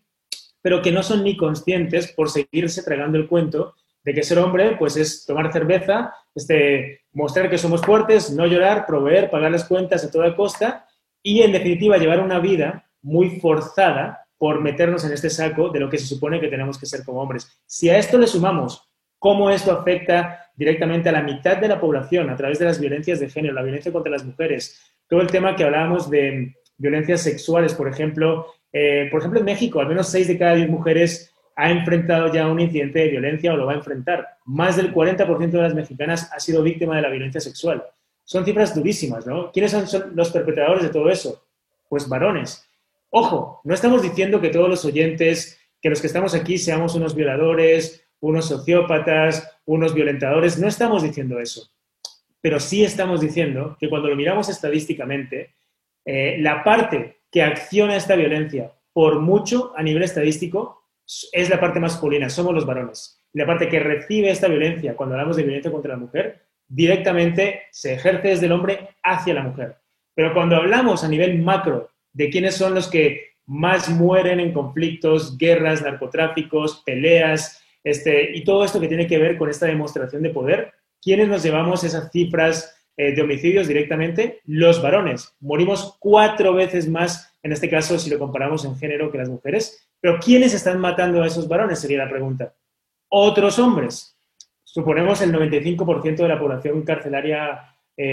pero 0.62 0.80
que 0.80 0.92
no 0.92 1.02
son 1.02 1.24
ni 1.24 1.36
conscientes 1.36 2.12
por 2.12 2.30
seguirse 2.30 2.82
tragando 2.82 3.18
el 3.18 3.28
cuento 3.28 3.74
de 4.04 4.14
que 4.14 4.22
ser 4.22 4.38
hombre 4.38 4.76
pues 4.78 4.96
es 4.96 5.26
tomar 5.26 5.52
cerveza, 5.52 6.14
este, 6.34 7.02
mostrar 7.12 7.50
que 7.50 7.58
somos 7.58 7.82
fuertes, 7.82 8.30
no 8.30 8.46
llorar, 8.46 8.86
proveer, 8.86 9.30
pagar 9.30 9.50
las 9.50 9.64
cuentas 9.64 10.04
a 10.04 10.10
toda 10.10 10.34
costa 10.34 10.86
y 11.22 11.42
en 11.42 11.52
definitiva 11.52 11.98
llevar 11.98 12.20
una 12.20 12.38
vida 12.38 12.90
muy 13.02 13.40
forzada 13.40 14.21
por 14.42 14.60
meternos 14.60 15.04
en 15.04 15.12
este 15.12 15.30
saco 15.30 15.68
de 15.68 15.78
lo 15.78 15.88
que 15.88 15.98
se 15.98 16.04
supone 16.04 16.40
que 16.40 16.48
tenemos 16.48 16.76
que 16.76 16.84
ser 16.84 17.04
como 17.04 17.22
hombres. 17.22 17.62
Si 17.64 17.88
a 17.88 17.96
esto 17.96 18.18
le 18.18 18.26
sumamos 18.26 18.90
cómo 19.16 19.48
esto 19.50 19.70
afecta 19.70 20.50
directamente 20.56 21.08
a 21.08 21.12
la 21.12 21.22
mitad 21.22 21.58
de 21.58 21.68
la 21.68 21.80
población 21.80 22.28
a 22.28 22.34
través 22.34 22.58
de 22.58 22.64
las 22.64 22.80
violencias 22.80 23.20
de 23.20 23.30
género, 23.30 23.54
la 23.54 23.62
violencia 23.62 23.92
contra 23.92 24.10
las 24.10 24.24
mujeres, 24.24 24.82
todo 25.08 25.20
el 25.20 25.28
tema 25.28 25.54
que 25.54 25.62
hablábamos 25.62 26.10
de 26.10 26.56
violencias 26.76 27.20
sexuales, 27.20 27.72
por 27.74 27.86
ejemplo, 27.86 28.46
eh, 28.72 29.06
por 29.12 29.20
ejemplo 29.20 29.38
en 29.38 29.46
México, 29.46 29.78
al 29.78 29.86
menos 29.86 30.08
6 30.08 30.26
de 30.26 30.38
cada 30.38 30.56
10 30.56 30.70
mujeres 30.70 31.32
ha 31.54 31.70
enfrentado 31.70 32.32
ya 32.32 32.48
un 32.48 32.58
incidente 32.58 32.98
de 32.98 33.10
violencia 33.10 33.52
o 33.52 33.56
lo 33.56 33.66
va 33.66 33.74
a 33.74 33.76
enfrentar. 33.76 34.26
Más 34.44 34.74
del 34.74 34.92
40% 34.92 35.50
de 35.52 35.62
las 35.62 35.74
mexicanas 35.76 36.32
ha 36.34 36.40
sido 36.40 36.64
víctima 36.64 36.96
de 36.96 37.02
la 37.02 37.10
violencia 37.10 37.40
sexual. 37.40 37.84
Son 38.24 38.44
cifras 38.44 38.74
durísimas, 38.74 39.24
¿no? 39.24 39.52
¿Quiénes 39.52 39.70
son 39.70 40.16
los 40.16 40.32
perpetradores 40.32 40.82
de 40.82 40.90
todo 40.90 41.08
eso? 41.10 41.44
Pues 41.88 42.08
varones. 42.08 42.68
Ojo, 43.14 43.60
no 43.64 43.74
estamos 43.74 44.00
diciendo 44.00 44.40
que 44.40 44.48
todos 44.48 44.70
los 44.70 44.86
oyentes, 44.86 45.60
que 45.82 45.90
los 45.90 46.00
que 46.00 46.06
estamos 46.06 46.34
aquí 46.34 46.56
seamos 46.56 46.94
unos 46.94 47.14
violadores, 47.14 48.08
unos 48.20 48.46
sociópatas, 48.46 49.60
unos 49.66 49.92
violentadores, 49.92 50.58
no 50.58 50.66
estamos 50.66 51.02
diciendo 51.02 51.38
eso. 51.38 51.70
Pero 52.40 52.58
sí 52.58 52.82
estamos 52.82 53.20
diciendo 53.20 53.76
que 53.78 53.90
cuando 53.90 54.08
lo 54.08 54.16
miramos 54.16 54.48
estadísticamente, 54.48 55.56
eh, 56.06 56.38
la 56.38 56.64
parte 56.64 57.20
que 57.30 57.42
acciona 57.42 57.96
esta 57.96 58.16
violencia 58.16 58.72
por 58.94 59.20
mucho 59.20 59.74
a 59.76 59.82
nivel 59.82 60.04
estadístico 60.04 60.88
es 61.32 61.50
la 61.50 61.60
parte 61.60 61.80
masculina, 61.80 62.30
somos 62.30 62.54
los 62.54 62.64
varones. 62.64 63.22
La 63.34 63.44
parte 63.44 63.68
que 63.68 63.78
recibe 63.78 64.30
esta 64.30 64.48
violencia, 64.48 64.96
cuando 64.96 65.16
hablamos 65.16 65.36
de 65.36 65.42
violencia 65.42 65.70
contra 65.70 65.92
la 65.92 65.98
mujer, 65.98 66.46
directamente 66.66 67.64
se 67.72 67.92
ejerce 67.92 68.28
desde 68.28 68.46
el 68.46 68.52
hombre 68.52 68.88
hacia 69.02 69.34
la 69.34 69.42
mujer. 69.42 69.76
Pero 70.14 70.32
cuando 70.32 70.56
hablamos 70.56 71.04
a 71.04 71.08
nivel 71.08 71.38
macro 71.42 71.91
de 72.12 72.30
quiénes 72.30 72.56
son 72.56 72.74
los 72.74 72.88
que 72.88 73.32
más 73.46 73.88
mueren 73.88 74.40
en 74.40 74.52
conflictos, 74.52 75.36
guerras, 75.36 75.82
narcotráficos, 75.82 76.82
peleas, 76.84 77.62
este, 77.84 78.36
y 78.36 78.44
todo 78.44 78.64
esto 78.64 78.80
que 78.80 78.88
tiene 78.88 79.06
que 79.06 79.18
ver 79.18 79.36
con 79.36 79.50
esta 79.50 79.66
demostración 79.66 80.22
de 80.22 80.30
poder. 80.30 80.72
¿Quiénes 81.00 81.28
nos 81.28 81.42
llevamos 81.42 81.82
esas 81.82 82.10
cifras 82.10 82.76
eh, 82.96 83.14
de 83.14 83.22
homicidios 83.22 83.66
directamente? 83.66 84.40
Los 84.44 84.80
varones. 84.80 85.34
Morimos 85.40 85.96
cuatro 85.98 86.54
veces 86.54 86.88
más, 86.88 87.34
en 87.42 87.52
este 87.52 87.68
caso, 87.68 87.98
si 87.98 88.08
lo 88.08 88.18
comparamos 88.18 88.64
en 88.64 88.76
género, 88.76 89.10
que 89.10 89.18
las 89.18 89.28
mujeres. 89.28 89.88
Pero 90.00 90.18
¿quiénes 90.20 90.54
están 90.54 90.80
matando 90.80 91.22
a 91.22 91.26
esos 91.26 91.48
varones? 91.48 91.80
Sería 91.80 91.98
la 91.98 92.10
pregunta. 92.10 92.54
Otros 93.08 93.58
hombres. 93.58 94.16
Suponemos 94.62 95.20
el 95.20 95.32
95% 95.32 96.16
de 96.16 96.28
la 96.28 96.38
población 96.38 96.82
carcelaria 96.82 97.71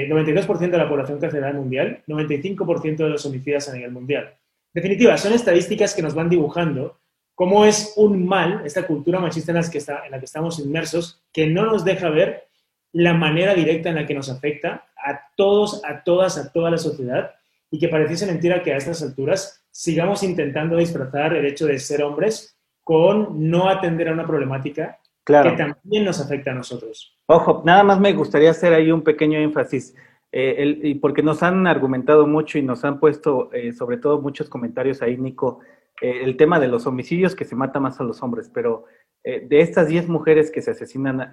92% 0.09 0.61
eh, 0.61 0.67
de 0.67 0.77
la 0.77 0.89
población 0.89 1.19
carcelaria 1.19 1.59
mundial, 1.59 2.03
95% 2.07 2.97
de 2.97 3.09
los 3.09 3.25
homicidas 3.25 3.69
a 3.69 3.73
nivel 3.73 3.91
mundial. 3.91 4.35
En 4.73 4.81
definitiva, 4.81 5.17
son 5.17 5.33
estadísticas 5.33 5.93
que 5.93 6.01
nos 6.01 6.13
van 6.13 6.29
dibujando 6.29 6.99
cómo 7.33 7.65
es 7.65 7.93
un 7.95 8.25
mal, 8.25 8.61
esta 8.65 8.85
cultura 8.85 9.19
machista 9.19 9.51
en 9.51 9.57
la, 9.57 9.69
que 9.69 9.77
está, 9.77 10.05
en 10.05 10.11
la 10.11 10.19
que 10.19 10.25
estamos 10.25 10.59
inmersos, 10.59 11.23
que 11.31 11.47
no 11.47 11.65
nos 11.65 11.85
deja 11.85 12.09
ver 12.09 12.47
la 12.91 13.13
manera 13.13 13.53
directa 13.53 13.89
en 13.89 13.95
la 13.95 14.05
que 14.05 14.13
nos 14.13 14.29
afecta 14.29 14.87
a 14.97 15.21
todos, 15.35 15.81
a 15.85 16.03
todas, 16.03 16.37
a 16.37 16.51
toda 16.51 16.71
la 16.71 16.77
sociedad 16.77 17.31
y 17.71 17.79
que 17.79 17.87
pareciese 17.87 18.25
mentira 18.25 18.63
que 18.63 18.73
a 18.73 18.77
estas 18.77 19.01
alturas 19.01 19.63
sigamos 19.71 20.23
intentando 20.23 20.77
disfrazar 20.77 21.35
el 21.35 21.45
hecho 21.45 21.65
de 21.65 21.79
ser 21.79 22.03
hombres 22.03 22.57
con 22.83 23.49
no 23.49 23.69
atender 23.69 24.09
a 24.09 24.13
una 24.13 24.25
problemática 24.25 24.99
que 25.29 25.51
también 25.51 26.05
nos 26.05 26.19
afecta 26.19 26.51
a 26.51 26.55
nosotros. 26.55 27.17
Ojo, 27.27 27.61
nada 27.65 27.83
más 27.83 27.99
me 27.99 28.13
gustaría 28.13 28.49
hacer 28.49 28.73
ahí 28.73 28.91
un 28.91 29.03
pequeño 29.03 29.39
énfasis, 29.39 29.95
eh, 30.31 30.79
y 30.83 30.95
porque 30.95 31.23
nos 31.23 31.41
han 31.41 31.65
argumentado 31.65 32.27
mucho 32.27 32.59
y 32.59 32.61
nos 32.61 32.85
han 32.85 32.99
puesto 32.99 33.51
eh, 33.51 33.73
sobre 33.73 33.97
todo 33.97 34.21
muchos 34.21 34.49
comentarios 34.49 35.01
ahí, 35.01 35.17
Nico, 35.17 35.59
eh, 36.01 36.21
el 36.23 36.37
tema 36.37 36.59
de 36.59 36.67
los 36.67 36.85
homicidios 36.85 37.35
que 37.35 37.45
se 37.45 37.55
mata 37.55 37.79
más 37.79 37.99
a 37.99 38.03
los 38.03 38.21
hombres, 38.21 38.49
pero 38.53 38.85
de 39.21 39.59
estas 39.59 39.89
10 39.89 40.07
mujeres 40.07 40.49
que 40.49 40.61
se 40.61 40.71
asesinan, 40.71 41.29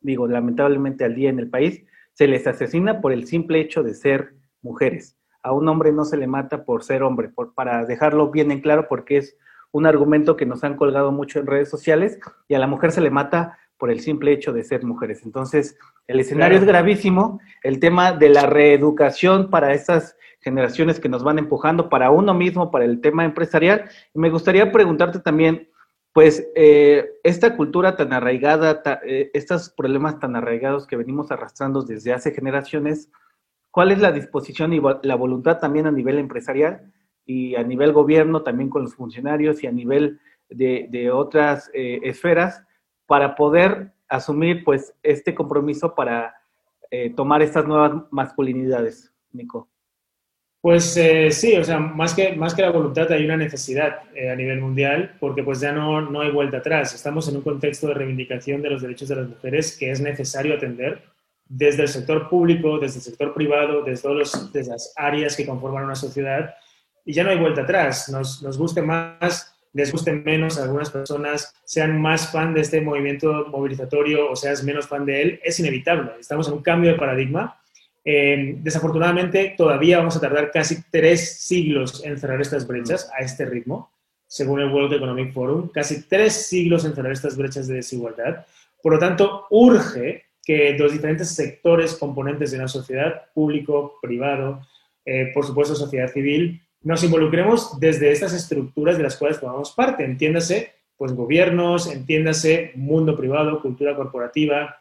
digo, 0.00 0.28
lamentablemente 0.28 1.04
al 1.04 1.16
día 1.16 1.28
en 1.28 1.40
el 1.40 1.50
país, 1.50 1.84
se 2.12 2.28
les 2.28 2.46
asesina 2.46 3.00
por 3.00 3.12
el 3.12 3.26
simple 3.26 3.60
hecho 3.60 3.82
de 3.82 3.92
ser 3.92 4.34
mujeres. 4.62 5.18
A 5.42 5.52
un 5.52 5.68
hombre 5.68 5.92
no 5.92 6.04
se 6.04 6.16
le 6.16 6.28
mata 6.28 6.64
por 6.64 6.84
ser 6.84 7.02
hombre, 7.02 7.28
por, 7.28 7.52
para 7.52 7.84
dejarlo 7.86 8.30
bien 8.30 8.52
en 8.52 8.60
claro, 8.60 8.86
porque 8.88 9.16
es 9.16 9.36
un 9.74 9.86
argumento 9.86 10.36
que 10.36 10.46
nos 10.46 10.62
han 10.62 10.76
colgado 10.76 11.10
mucho 11.10 11.40
en 11.40 11.48
redes 11.48 11.68
sociales, 11.68 12.20
y 12.46 12.54
a 12.54 12.60
la 12.60 12.68
mujer 12.68 12.92
se 12.92 13.00
le 13.00 13.10
mata 13.10 13.58
por 13.76 13.90
el 13.90 13.98
simple 13.98 14.32
hecho 14.32 14.52
de 14.52 14.62
ser 14.62 14.84
mujeres. 14.84 15.24
Entonces, 15.24 15.76
el 16.06 16.20
escenario 16.20 16.58
es 16.58 16.64
gravísimo, 16.64 17.40
el 17.64 17.80
tema 17.80 18.12
de 18.12 18.28
la 18.28 18.46
reeducación 18.46 19.50
para 19.50 19.74
estas 19.74 20.16
generaciones 20.40 21.00
que 21.00 21.08
nos 21.08 21.24
van 21.24 21.40
empujando, 21.40 21.88
para 21.88 22.12
uno 22.12 22.34
mismo, 22.34 22.70
para 22.70 22.84
el 22.84 23.00
tema 23.00 23.24
empresarial. 23.24 23.90
Y 24.14 24.20
me 24.20 24.30
gustaría 24.30 24.70
preguntarte 24.70 25.18
también, 25.18 25.68
pues, 26.12 26.46
eh, 26.54 27.10
esta 27.24 27.56
cultura 27.56 27.96
tan 27.96 28.12
arraigada, 28.12 28.80
eh, 29.04 29.32
estos 29.34 29.70
problemas 29.70 30.20
tan 30.20 30.36
arraigados 30.36 30.86
que 30.86 30.96
venimos 30.96 31.32
arrastrando 31.32 31.82
desde 31.82 32.12
hace 32.12 32.30
generaciones, 32.30 33.10
¿cuál 33.72 33.90
es 33.90 33.98
la 33.98 34.12
disposición 34.12 34.72
y 34.72 34.80
la 35.02 35.16
voluntad 35.16 35.58
también 35.58 35.88
a 35.88 35.90
nivel 35.90 36.20
empresarial 36.20 36.92
y 37.26 37.54
a 37.54 37.62
nivel 37.62 37.92
gobierno, 37.92 38.42
también 38.42 38.70
con 38.70 38.82
los 38.82 38.94
funcionarios 38.94 39.62
y 39.62 39.66
a 39.66 39.72
nivel 39.72 40.20
de, 40.48 41.10
otras 41.10 41.70
eh, 41.74 42.00
esferas 42.02 42.62
para 43.06 43.34
poder 43.34 43.92
asumir 44.08 44.64
pues 44.64 44.94
este 45.02 45.34
compromiso 45.34 45.94
para 45.94 46.34
eh, 46.90 47.10
tomar 47.10 47.42
estas 47.42 47.66
nuevas 47.66 47.92
masculinidades, 48.10 49.12
Nico? 49.32 49.68
Pues 50.60 50.96
eh, 50.96 51.30
sí, 51.30 51.56
o 51.56 51.64
sea, 51.64 51.78
más 51.78 52.14
que, 52.14 52.34
más 52.36 52.54
que 52.54 52.62
la 52.62 52.70
voluntad 52.70 53.10
hay 53.12 53.24
una 53.24 53.36
necesidad 53.36 53.98
a 54.32 54.34
nivel 54.34 54.60
mundial 54.62 55.14
porque 55.20 55.42
pues 55.42 55.60
ya 55.60 55.72
no, 55.72 56.00
no 56.00 56.22
hay 56.22 56.30
vuelta 56.30 56.58
atrás. 56.58 56.94
Estamos 56.94 57.28
en 57.28 57.36
un 57.36 57.42
contexto 57.42 57.88
de 57.88 57.94
reivindicación 57.94 58.62
de 58.62 58.70
los 58.70 58.80
derechos 58.80 59.08
de 59.08 59.16
las 59.16 59.28
mujeres 59.28 59.76
que 59.78 59.90
es 59.90 60.00
necesario 60.00 60.54
atender 60.54 61.02
desde 61.46 61.82
el 61.82 61.88
sector 61.88 62.30
público, 62.30 62.78
desde 62.78 62.96
el 62.96 63.02
sector 63.02 63.34
privado, 63.34 63.82
desde, 63.82 64.02
todas 64.08 64.52
desde 64.52 64.72
las 64.72 64.94
áreas 64.96 65.36
que 65.36 65.46
conforman 65.46 65.84
una 65.84 65.94
sociedad 65.94 66.54
y 67.04 67.12
ya 67.12 67.24
no 67.24 67.30
hay 67.30 67.38
vuelta 67.38 67.62
atrás. 67.62 68.08
Nos, 68.08 68.42
nos 68.42 68.58
guste 68.58 68.82
más 68.82 69.54
les 69.74 69.90
guste 69.90 70.12
menos 70.12 70.58
a 70.58 70.62
algunas 70.62 70.88
personas, 70.88 71.52
sean 71.64 72.00
más 72.00 72.30
fan 72.30 72.54
de 72.54 72.60
este 72.60 72.80
movimiento 72.80 73.46
movilizatorio 73.50 74.30
o 74.30 74.36
seas 74.36 74.62
menos 74.62 74.86
fan 74.86 75.04
de 75.04 75.20
él, 75.20 75.40
es 75.42 75.58
inevitable. 75.58 76.12
Estamos 76.20 76.46
en 76.46 76.54
un 76.54 76.62
cambio 76.62 76.92
de 76.92 76.96
paradigma. 76.96 77.60
Eh, 78.04 78.54
desafortunadamente, 78.58 79.54
todavía 79.58 79.98
vamos 79.98 80.16
a 80.16 80.20
tardar 80.20 80.52
casi 80.52 80.84
tres 80.90 81.40
siglos 81.40 82.04
en 82.04 82.16
cerrar 82.18 82.40
estas 82.40 82.68
brechas 82.68 83.10
a 83.18 83.24
este 83.24 83.46
ritmo, 83.46 83.90
según 84.28 84.60
el 84.60 84.70
World 84.70 84.94
Economic 84.94 85.32
Forum, 85.32 85.68
casi 85.70 86.02
tres 86.06 86.46
siglos 86.46 86.84
en 86.84 86.94
cerrar 86.94 87.10
estas 87.10 87.36
brechas 87.36 87.66
de 87.66 87.74
desigualdad. 87.74 88.46
Por 88.80 88.92
lo 88.92 88.98
tanto, 89.00 89.46
urge 89.50 90.26
que 90.40 90.76
los 90.78 90.92
diferentes 90.92 91.34
sectores 91.34 91.94
componentes 91.94 92.52
de 92.52 92.58
una 92.58 92.68
sociedad, 92.68 93.24
público, 93.34 93.98
privado, 94.00 94.60
eh, 95.04 95.32
por 95.34 95.44
supuesto 95.44 95.74
sociedad 95.74 96.12
civil, 96.12 96.63
nos 96.84 97.02
involucremos 97.02 97.80
desde 97.80 98.12
estas 98.12 98.32
estructuras 98.34 98.96
de 98.96 99.02
las 99.02 99.16
cuales 99.16 99.38
formamos 99.38 99.72
parte. 99.72 100.04
Entiéndase, 100.04 100.72
pues 100.96 101.12
gobiernos, 101.12 101.90
entiéndase 101.90 102.72
mundo 102.76 103.16
privado, 103.16 103.60
cultura 103.60 103.96
corporativa. 103.96 104.76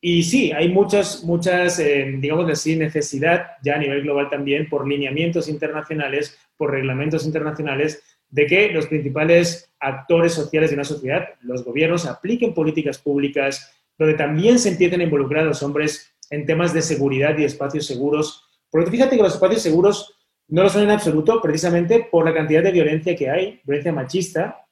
Y 0.00 0.24
sí, 0.24 0.50
hay 0.50 0.70
muchas, 0.70 1.22
muchas, 1.22 1.78
eh, 1.78 2.16
digamos 2.18 2.50
así, 2.50 2.74
necesidad 2.74 3.52
ya 3.62 3.76
a 3.76 3.78
nivel 3.78 4.02
global 4.02 4.28
también 4.30 4.68
por 4.68 4.88
lineamientos 4.88 5.48
internacionales, 5.48 6.36
por 6.56 6.70
reglamentos 6.72 7.24
internacionales, 7.24 8.02
de 8.28 8.46
que 8.46 8.70
los 8.70 8.86
principales 8.86 9.70
actores 9.78 10.32
sociales 10.32 10.70
de 10.70 10.76
una 10.76 10.84
sociedad, 10.84 11.28
los 11.42 11.64
gobiernos, 11.64 12.06
apliquen 12.06 12.54
políticas 12.54 12.98
públicas 12.98 13.72
donde 13.98 14.14
también 14.14 14.58
se 14.58 14.70
entienden 14.70 15.02
involucrados 15.02 15.62
hombres 15.62 16.14
en 16.30 16.46
temas 16.46 16.72
de 16.72 16.80
seguridad 16.80 17.36
y 17.36 17.44
espacios 17.44 17.86
seguros. 17.86 18.48
Porque 18.70 18.90
fíjate 18.90 19.16
que 19.16 19.22
los 19.22 19.34
espacios 19.34 19.60
seguros 19.62 20.11
no 20.52 20.64
lo 20.64 20.68
son 20.68 20.82
en 20.82 20.90
absoluto, 20.90 21.40
precisamente 21.40 22.08
por 22.10 22.26
la 22.26 22.34
cantidad 22.34 22.62
de 22.62 22.72
violencia 22.72 23.16
que 23.16 23.30
hay, 23.30 23.58
violencia 23.64 23.90
machista, 23.90 24.66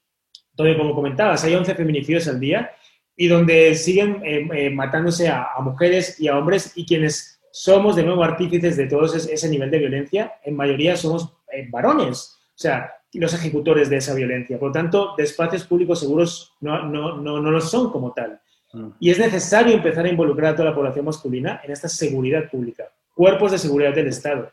donde, 0.53 0.77
como 0.77 0.95
comentabas, 0.95 1.43
hay 1.43 1.55
11 1.55 1.75
feminicidios 1.75 2.29
al 2.29 2.39
día 2.39 2.71
y 3.17 3.29
donde 3.29 3.75
siguen 3.75 4.21
eh, 4.23 4.47
eh, 4.53 4.69
matándose 4.69 5.31
a, 5.31 5.49
mujeres 5.61 6.21
y 6.21 6.29
a 6.29 6.37
hombres 6.37 6.73
y 6.75 6.85
quienes 6.85 7.41
somos 7.51 7.97
de 7.97 8.03
nuevo 8.03 8.23
artífices 8.23 8.77
de 8.77 8.89
todo 8.89 9.07
ese, 9.07 9.49
nivel 9.49 9.71
de 9.71 9.79
violencia, 9.79 10.35
en 10.45 10.55
mayoría 10.55 10.99
somos 10.99 11.33
eh, 11.51 11.67
varones, 11.71 12.37
o 12.49 12.59
sea, 12.59 12.93
los 13.15 13.33
ejecutores 13.33 13.89
de 13.89 13.97
esa 13.97 14.13
violencia. 14.13 14.59
Por 14.59 14.69
lo 14.69 14.73
tanto, 14.75 15.15
de 15.17 15.25
espacios 15.25 15.65
públicos 15.65 16.01
seguros 16.01 16.53
no, 16.61 16.83
no, 16.83 17.17
no, 17.17 17.41
no 17.41 17.51
lo 17.51 17.61
son 17.63 17.91
como 17.91 18.13
tal. 18.13 18.39
Mm. 18.75 18.89
Y 19.01 19.11
es 19.11 19.19
necesario 19.19 19.73
empezar 19.73 20.05
a 20.05 20.11
involucrar 20.11 20.53
a 20.53 20.57
toda 20.57 20.69
la 20.69 20.75
población 20.75 21.07
masculina 21.07 21.63
en 21.65 21.73
esta 21.73 21.89
seguridad 21.89 22.51
pública, 22.51 22.85
cuerpos 23.15 23.53
de 23.53 23.59
seguridad 23.59 23.95
del 23.95 24.09
Estado 24.09 24.53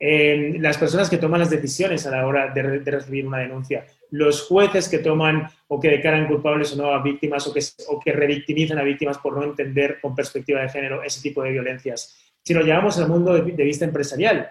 las 0.00 0.76
personas 0.76 1.08
que 1.08 1.18
toman 1.18 1.40
las 1.40 1.50
decisiones 1.50 2.06
a 2.06 2.10
la 2.10 2.26
hora 2.26 2.52
de, 2.52 2.62
recibir 2.62 3.26
una 3.26 3.38
denuncia, 3.38 3.86
los 4.10 4.42
jueces 4.42 4.88
que 4.88 4.98
toman 4.98 5.48
o 5.68 5.80
que 5.80 5.88
declaran 5.88 6.26
culpables 6.26 6.72
o 6.72 6.76
no 6.76 6.92
a 6.92 7.02
víctimas 7.02 7.46
o 7.46 7.54
que, 7.54 7.60
o 7.88 8.00
que 8.00 8.12
revictimizan 8.12 8.78
a 8.78 8.82
víctimas 8.82 9.18
por 9.18 9.36
no 9.36 9.44
entender 9.44 10.00
con 10.00 10.14
perspectiva 10.14 10.60
de 10.60 10.68
género 10.68 11.02
ese 11.02 11.20
tipo 11.20 11.42
de 11.42 11.52
violencias. 11.52 12.16
Si 12.42 12.52
lo 12.52 12.62
llevamos 12.62 12.98
al 12.98 13.08
mundo 13.08 13.32
de, 13.32 13.64
vista 13.64 13.86
empresarial, 13.86 14.50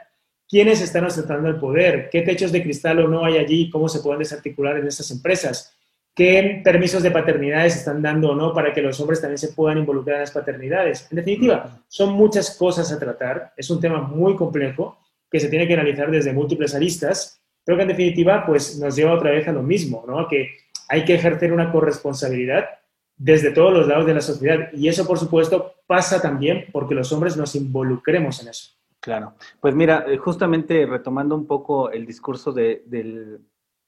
¿quiénes 0.49 0.81
están 0.81 1.05
ostentando 1.05 1.47
el 1.47 1.57
poder? 1.57 2.09
¿Qué 2.09 2.23
techos 2.23 2.51
de 2.51 2.63
cristal 2.63 2.99
o 2.99 3.07
no 3.07 3.23
hay 3.23 3.37
allí? 3.37 3.69
¿Cómo 3.69 3.87
se 3.87 3.99
pueden 3.99 4.19
desarticular 4.19 4.77
en 4.77 4.87
estas 4.87 5.11
empresas? 5.11 5.77
¿Qué 6.15 6.61
permisos 6.63 7.03
de 7.03 7.11
paternidades 7.11 7.75
están 7.75 8.01
dando 8.01 8.31
o 8.31 8.35
no 8.35 8.53
para 8.53 8.73
que 8.73 8.81
los 8.81 8.99
hombres 8.99 9.21
también 9.21 9.37
se 9.37 9.49
puedan 9.49 9.79
involucrar 9.79 10.15
en 10.15 10.21
las 10.21 10.31
paternidades? 10.31 11.07
En 11.11 11.17
definitiva, 11.17 11.83
son 11.87 12.13
muchas 12.13 12.55
cosas 12.57 12.91
a 12.91 12.99
tratar, 12.99 13.53
es 13.57 13.69
un 13.69 13.79
tema 13.79 14.01
muy 14.01 14.35
complejo 14.35 14.97
que 15.33 15.39
se 15.39 15.49
tiene 15.49 15.67
que 15.67 15.73
analizar 15.73 16.11
desde 16.11 16.31
múltiples 16.31 16.75
aristas, 16.75 17.41
pero 17.65 17.75
que 17.75 17.81
en 17.81 17.87
definitiva 17.87 18.45
pues 18.45 18.77
nos 18.79 18.95
lleva 18.95 19.15
otra 19.15 19.31
vez 19.31 19.47
a 19.47 19.51
lo 19.51 19.63
mismo, 19.63 20.05
¿no? 20.07 20.27
Que 20.27 20.51
hay 20.87 21.03
que 21.05 21.15
ejercer 21.15 21.51
una 21.51 21.71
corresponsabilidad 21.71 22.65
desde 23.17 23.49
todos 23.49 23.73
los 23.73 23.87
lados 23.87 24.05
de 24.05 24.13
la 24.13 24.21
sociedad 24.21 24.71
y 24.73 24.87
eso 24.87 25.07
por 25.07 25.17
supuesto 25.17 25.73
pasa 25.87 26.21
también 26.21 26.65
porque 26.71 26.93
los 26.93 27.11
hombres 27.11 27.35
nos 27.35 27.55
involucremos 27.55 28.43
en 28.43 28.49
eso. 28.49 28.73
Claro, 28.99 29.33
pues 29.59 29.73
mira, 29.73 30.05
eh, 30.07 30.17
justamente 30.17 30.85
retomando 30.85 31.35
un 31.35 31.47
poco 31.47 31.89
el 31.89 32.05
discurso 32.05 32.51
de, 32.51 32.83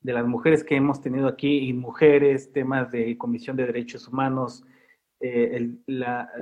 las 0.02 0.26
mujeres 0.26 0.64
que 0.64 0.76
hemos 0.76 1.00
tenido 1.00 1.28
aquí, 1.28 1.70
y 1.70 1.74
mujeres, 1.74 2.52
temas 2.52 2.92
de 2.92 3.16
Comisión 3.20 3.56
de 3.56 3.68
Derechos 3.68 4.08
Humanos, 4.08 4.64
eh, 5.20 5.76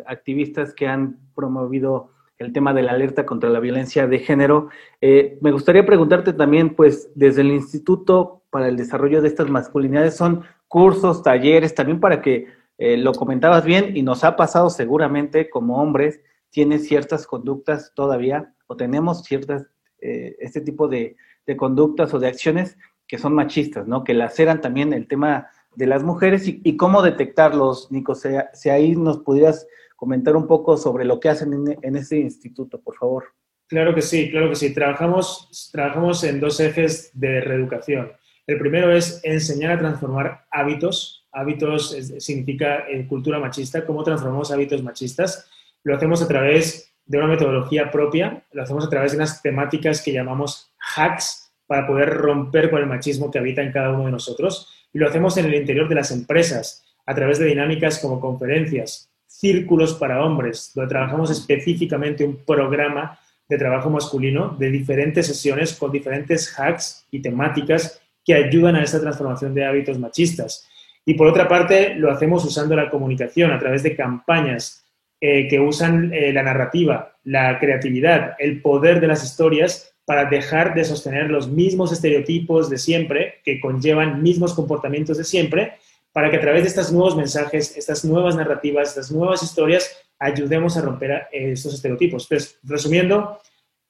activistas 0.05 0.74
que 0.74 0.88
han 0.88 1.19
promovido 1.36 2.13
el 2.43 2.53
tema 2.53 2.73
de 2.73 2.83
la 2.83 2.91
alerta 2.91 3.25
contra 3.25 3.50
la 3.50 3.59
violencia 3.59 4.07
de 4.07 4.19
género. 4.19 4.69
Eh, 5.01 5.38
me 5.41 5.51
gustaría 5.51 5.85
preguntarte 5.85 6.33
también, 6.33 6.75
pues, 6.75 7.09
desde 7.15 7.41
el 7.41 7.51
Instituto 7.51 8.43
para 8.50 8.67
el 8.67 8.77
Desarrollo 8.77 9.21
de 9.21 9.27
estas 9.27 9.50
Masculinidades, 9.50 10.15
son 10.15 10.43
cursos, 10.67 11.23
talleres, 11.23 11.75
también 11.75 12.00
para 12.00 12.21
que 12.21 12.47
eh, 12.77 12.97
lo 12.97 13.13
comentabas 13.13 13.65
bien 13.65 13.95
y 13.95 14.03
nos 14.03 14.23
ha 14.23 14.35
pasado 14.35 14.69
seguramente 14.69 15.50
como 15.50 15.81
hombres, 15.81 16.21
tienes 16.50 16.88
ciertas 16.88 17.25
conductas 17.25 17.93
todavía, 17.95 18.53
o 18.67 18.75
tenemos 18.75 19.23
ciertas, 19.23 19.67
eh, 20.01 20.35
este 20.39 20.62
tipo 20.62 20.88
de, 20.88 21.15
conductas 21.57 22.13
o 22.13 22.19
de 22.19 22.27
acciones 22.27 22.77
que 23.07 23.17
son 23.17 23.33
machistas, 23.33 23.85
¿no? 23.85 24.03
Que 24.03 24.13
laceran 24.13 24.62
también 24.62 24.93
el 24.93 25.07
tema 25.07 25.47
de 25.75 25.88
las 25.88 26.03
mujeres 26.03 26.47
y, 26.47 26.77
cómo 26.77 27.01
detectarlos, 27.01 27.91
Nico, 27.91 28.15
si 28.15 28.69
ahí 28.69 28.95
nos 28.95 29.19
pudieras 29.19 29.67
comentar 30.03 30.36
un 30.36 30.48
poco 30.48 30.75
sobre 30.75 31.05
lo 31.05 31.17
que 31.17 31.29
hacen 31.29 31.77
en, 31.81 31.95
ese 31.95 32.17
instituto, 32.17 32.81
por 32.81 32.98
favor. 32.98 33.24
Claro 33.69 33.95
que 33.95 34.01
sí, 34.01 34.29
claro 34.29 34.50
que 34.50 34.55
sí. 34.55 34.74
Trabajamos, 34.74 35.69
trabajamos 35.72 36.25
en 36.25 36.41
dos 36.41 36.60
ejes 36.60 37.10
de 37.13 37.39
reeducación. 37.39 38.12
El 38.45 38.60
primero 38.60 38.93
es 38.93 39.22
enseñar 39.24 39.72
a 39.72 39.79
transformar 39.79 40.45
hábitos. 40.51 41.25
Hábitos 41.31 41.95
significa 42.19 42.79
eh, 42.89 43.07
cultura 43.07 43.39
machista, 43.39 43.86
cómo 43.86 44.03
transformamos 44.03 44.51
hábitos 44.51 44.83
machistas. 44.83 45.50
Lo 45.83 45.95
hacemos 45.95 46.22
a 46.22 46.27
través 46.27 46.93
de 47.05 47.17
una 47.17 47.27
metodología 47.27 47.89
propia, 47.89 48.43
lo 48.51 48.62
hacemos 48.62 48.86
a 48.86 48.89
través 48.89 49.13
de 49.13 49.19
unas 49.19 49.41
temáticas 49.41 50.01
que 50.01 50.12
llamamos 50.12 50.74
hacks 50.98 51.53
para 51.65 51.88
poder 51.88 52.10
romper 52.10 52.69
con 52.69 52.81
el 52.81 52.88
machismo 52.88 53.31
que 53.31 53.39
habita 53.39 53.62
en 53.62 53.72
cada 53.72 53.91
uno 53.91 54.07
de 54.07 54.12
nosotros. 54.12 54.67
Y 54.91 55.00
lo 55.00 55.07
hacemos 55.07 55.38
en 55.38 55.45
el 55.45 55.55
interior 55.55 55.88
de 55.88 55.95
las 55.95 56.12
empresas, 56.12 56.83
a 57.05 57.15
través 57.15 57.39
de 57.39 57.45
dinámicas 57.45 58.00
como 58.00 58.19
conferencias, 58.19 59.12
círculos 59.43 59.93
para 59.95 60.23
hombres, 60.23 60.71
donde 60.73 60.88
trabajamos 60.88 61.29
específicamente 61.29 62.23
un 62.23 62.38
programa 62.45 63.19
de 63.50 63.57
trabajo 63.57 63.89
masculino 63.89 64.55
de 64.57 64.71
diferentes 64.71 65.27
sesiones 65.27 65.73
con 65.73 65.91
diferentes 65.91 66.57
hacks 66.57 67.05
y 67.12 67.21
temáticas 67.21 68.01
que 68.23 68.35
ayudan 68.35 68.77
a 68.77 68.83
esta 68.83 69.01
transformación 69.01 69.53
de 69.53 69.65
hábitos 69.65 70.00
machistas. 70.00 70.65
Y 71.05 71.15
por 71.15 71.27
otra 71.27 71.50
parte, 71.50 71.93
lo 71.95 72.09
hacemos 72.09 72.45
usando 72.45 72.73
la 72.73 72.89
comunicación 72.89 73.51
a 73.51 73.59
través 73.59 73.83
de 73.83 73.97
campañas 73.97 74.85
eh, 75.19 75.50
que 75.50 75.59
usan 75.59 76.13
eh, 76.13 76.31
la 76.31 76.43
narrativa, 76.43 77.17
la 77.25 77.59
creatividad, 77.59 78.38
el 78.39 78.62
poder 78.62 79.01
de 79.01 79.07
las 79.07 79.25
historias 79.25 79.93
para 80.05 80.23
dejar 80.23 80.73
de 80.73 80.85
sostener 80.85 81.29
los 81.29 81.50
mismos 81.50 81.91
estereotipos 81.91 82.69
de 82.69 82.77
siempre, 82.77 83.41
que 83.43 83.59
conllevan 83.59 84.23
mismos 84.23 84.53
comportamientos 84.53 85.17
de 85.17 85.25
siempre, 85.25 85.73
para 86.13 86.29
que 86.29 86.38
a 86.38 86.41
través 86.41 86.62
de 86.62 86.70
estos 86.70 86.91
nuevos 86.91 87.17
mensajes, 87.17 87.75
estas 87.75 88.05
nuevas 88.05 88.36
narrativas, 88.36 88.89
estas 88.89 89.12
nuevas 89.12 89.43
historias, 89.43 89.98
ayudemos 90.20 90.77
a 90.77 90.82
romper 90.82 91.27
estos 91.32 91.74
estereotipos. 91.74 92.24
Entonces, 92.24 92.60
resumiendo, 92.63 93.39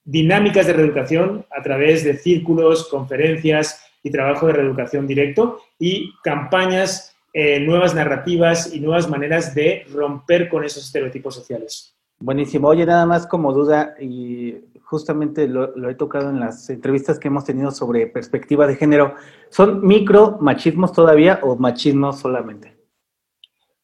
dinámicas 0.04 0.66
de 0.66 0.74
reeducación 0.74 1.46
a 1.52 1.62
través 1.62 2.04
de 2.04 2.18
círculos, 2.18 2.88
conferencias 2.88 3.84
y 4.02 4.10
trabajo 4.10 4.48
de 4.48 4.54
reeducación 4.54 5.06
directo 5.06 5.62
y 5.78 6.14
campañas 6.24 7.16
eh, 7.34 7.60
nuevas 7.60 7.94
narrativas 7.94 8.74
y 8.74 8.80
nuevas 8.80 9.10
maneras 9.10 9.54
de 9.54 9.86
romper 9.92 10.50
con 10.50 10.64
esos 10.64 10.86
estereotipos 10.86 11.36
sociales. 11.36 11.96
Buenísimo. 12.24 12.70
Oye, 12.70 12.86
nada 12.86 13.06
más 13.06 13.28
como 13.28 13.52
duda, 13.52 13.96
y 14.00 14.56
justamente 14.82 15.46
lo, 15.46 15.90
he 15.90 15.96
tocado 15.96 16.30
en 16.30 16.40
las 16.40 16.70
entrevistas 16.70 17.20
que 17.20 17.28
hemos 17.28 17.44
tenido 17.44 17.70
sobre 17.70 18.08
perspectiva 18.08 18.66
de 18.66 18.78
género, 18.78 19.16
¿son 19.50 19.86
micro 19.86 20.38
machismos 20.40 20.94
todavía 20.94 21.42
o 21.44 21.58
machismos 21.58 22.22
solamente? 22.22 22.78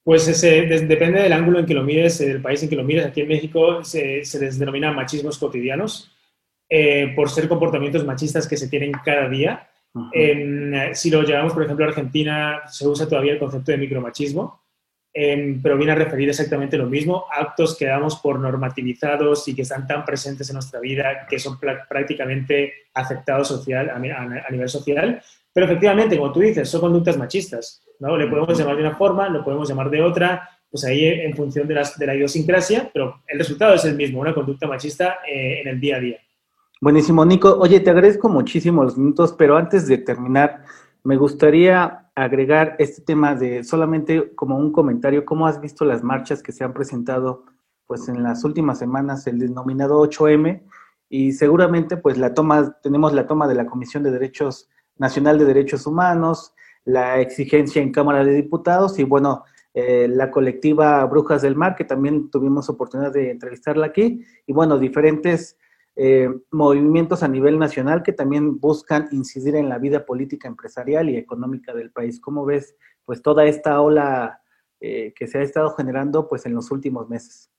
Pues 0.05 0.25
ese, 0.29 0.62
depende 0.88 1.22
del 1.22 1.34
ángulo 1.34 1.60
en 1.60 1.65
que 1.65 1.74
lo 1.74 1.84
mires, 1.84 2.19
del 2.19 2.41
país 2.41 2.63
en 2.63 2.69
que 2.69 2.77
lo 2.77 2.86
mires. 2.86 3.08
Aquí 3.08 3.19
en 3.19 3.27
México 3.27 3.84
se, 3.84 4.22
les 4.39 4.58
denomina 4.58 4.93
machismos 4.93 5.38
cotidianos 5.38 6.10
eh, 6.69 7.12
por 7.17 7.29
ser 7.29 7.50
comportamientos 7.50 8.05
machistas 8.05 8.48
que 8.48 8.55
se 8.55 8.69
tienen 8.69 8.93
cada 9.03 9.27
día. 9.27 9.67
si 10.93 11.10
lo 11.10 11.24
llevamos, 11.24 11.51
por 11.51 11.63
ejemplo, 11.63 11.84
a 11.84 11.89
Argentina, 11.89 12.62
se 12.67 12.88
usa 12.88 13.05
todavía 13.05 13.34
el 13.34 13.39
concepto 13.39 13.74
de 13.74 13.79
micromachismo 13.79 14.62
Em, 15.21 15.61
pero 15.61 15.75
viene 15.75 15.91
a 15.91 15.95
referir 15.95 16.29
exactamente 16.29 16.77
lo 16.77 16.85
mismo, 16.85 17.25
actos 17.29 17.75
que 17.77 17.88
damos 17.88 18.15
por 18.21 18.39
normativizados 18.39 19.45
y 19.49 19.53
que 19.53 19.63
están 19.63 19.85
tan 19.85 20.05
presentes 20.05 20.49
en 20.49 20.53
nuestra 20.53 20.79
vida 20.79 21.27
que 21.29 21.38
son 21.38 21.59
prácticamente 21.59 22.71
aceptados 22.93 23.49
social, 23.49 23.89
a, 23.89 23.99
nivel 24.49 24.69
social, 24.69 25.21
pero 25.51 25.65
efectivamente, 25.65 26.17
como 26.17 26.31
tú 26.31 26.39
dices, 26.39 26.69
son 26.69 26.79
conductas 26.79 27.17
machistas, 27.17 27.83
¿no? 27.99 28.15
Le 28.15 28.27
podemos 28.27 28.57
llamar 28.57 28.77
de 28.77 28.81
una 28.83 28.95
forma, 28.95 29.27
lo 29.27 29.43
podemos 29.43 29.67
llamar 29.67 29.89
de 29.89 30.01
otra, 30.01 30.49
pues 30.71 30.85
ahí 30.85 31.03
en 31.05 31.35
función 31.35 31.67
de, 31.67 31.85
de 31.97 32.07
la 32.07 32.15
idiosincrasia, 32.15 32.89
pero 32.93 33.21
el 33.27 33.39
resultado 33.39 33.73
es 33.73 33.83
el 33.83 33.97
mismo, 33.97 34.21
una 34.21 34.33
conducta 34.33 34.67
machista 34.67 35.17
eh, 35.27 35.59
en 35.59 35.67
el 35.67 35.81
día 35.81 35.97
a 35.97 35.99
día. 35.99 36.17
Buenísimo, 36.79 37.25
Nico. 37.25 37.57
Oye, 37.59 37.81
te 37.81 37.89
agradezco 37.89 38.29
muchísimo 38.29 38.85
los 38.85 38.97
minutos, 38.97 39.35
pero 39.38 39.57
antes 39.57 39.85
de 39.85 39.97
terminar, 39.97 40.63
me 41.03 41.17
gustaría 41.17 42.08
agregar 42.23 42.75
este 42.79 43.01
tema 43.01 43.35
de 43.35 43.63
solamente 43.63 44.33
como 44.35 44.57
un 44.57 44.71
comentario, 44.71 45.25
¿cómo 45.25 45.47
has 45.47 45.61
visto 45.61 45.85
las 45.85 46.03
marchas 46.03 46.43
que 46.43 46.51
se 46.51 46.63
han 46.63 46.73
presentado 46.73 47.45
pues 47.88 48.07
en 48.09 48.23
las 48.23 48.43
últimas 48.43 48.79
semanas, 48.79 49.27
el 49.27 49.39
denominado 49.39 50.01
8M? 50.01 50.63
Y 51.09 51.31
seguramente 51.33 51.97
pues 51.97 52.17
la 52.17 52.33
toma, 52.33 52.77
tenemos 52.81 53.13
la 53.13 53.27
toma 53.27 53.47
de 53.47 53.55
la 53.55 53.65
Comisión 53.65 54.03
de 54.03 54.11
Derechos 54.11 54.69
Nacional 54.97 55.39
de 55.39 55.45
Derechos 55.45 55.88
Humanos, 55.88 56.53
la 56.83 57.19
exigencia 57.19 57.81
en 57.81 57.91
Cámara 57.91 58.23
de 58.23 58.33
Diputados 58.33 58.99
y 58.99 59.03
bueno, 59.03 59.43
eh, 59.73 60.07
la 60.09 60.31
colectiva 60.31 61.05
Brujas 61.05 61.43
del 61.43 61.55
Mar, 61.55 61.75
que 61.75 61.85
también 61.85 62.31
tuvimos 62.31 62.69
oportunidad 62.69 63.13
de 63.13 63.29
entrevistarla 63.29 63.85
aquí, 63.85 64.25
y 64.47 64.53
bueno, 64.53 64.79
diferentes 64.79 65.58
eh, 66.01 66.29
movimientos 66.51 67.24
a 67.24 67.27
nivel 67.27 67.60
nacional 67.60 68.03
que 68.03 68.13
también 68.13 68.58
buscan 68.58 69.10
incidir 69.12 69.58
en 69.58 69.68
la 69.68 69.79
vida 69.79 70.06
política, 70.06 70.48
empresarial 70.48 71.10
y 71.10 71.18
económica 71.18 71.74
del 71.74 71.91
país. 71.91 72.22
¿Cómo 72.22 72.46
ves 72.46 72.77
pues 73.03 73.22
toda 73.22 73.44
esta 73.44 73.82
ola 73.82 74.41
eh, 74.79 75.12
que 75.13 75.27
se 75.27 75.39
ha 75.39 75.41
estado 75.41 75.72
generando 75.72 76.29
pues 76.29 76.46
en 76.46 76.53
los 76.53 76.72
últimos 76.72 77.10
meses? 77.10 77.51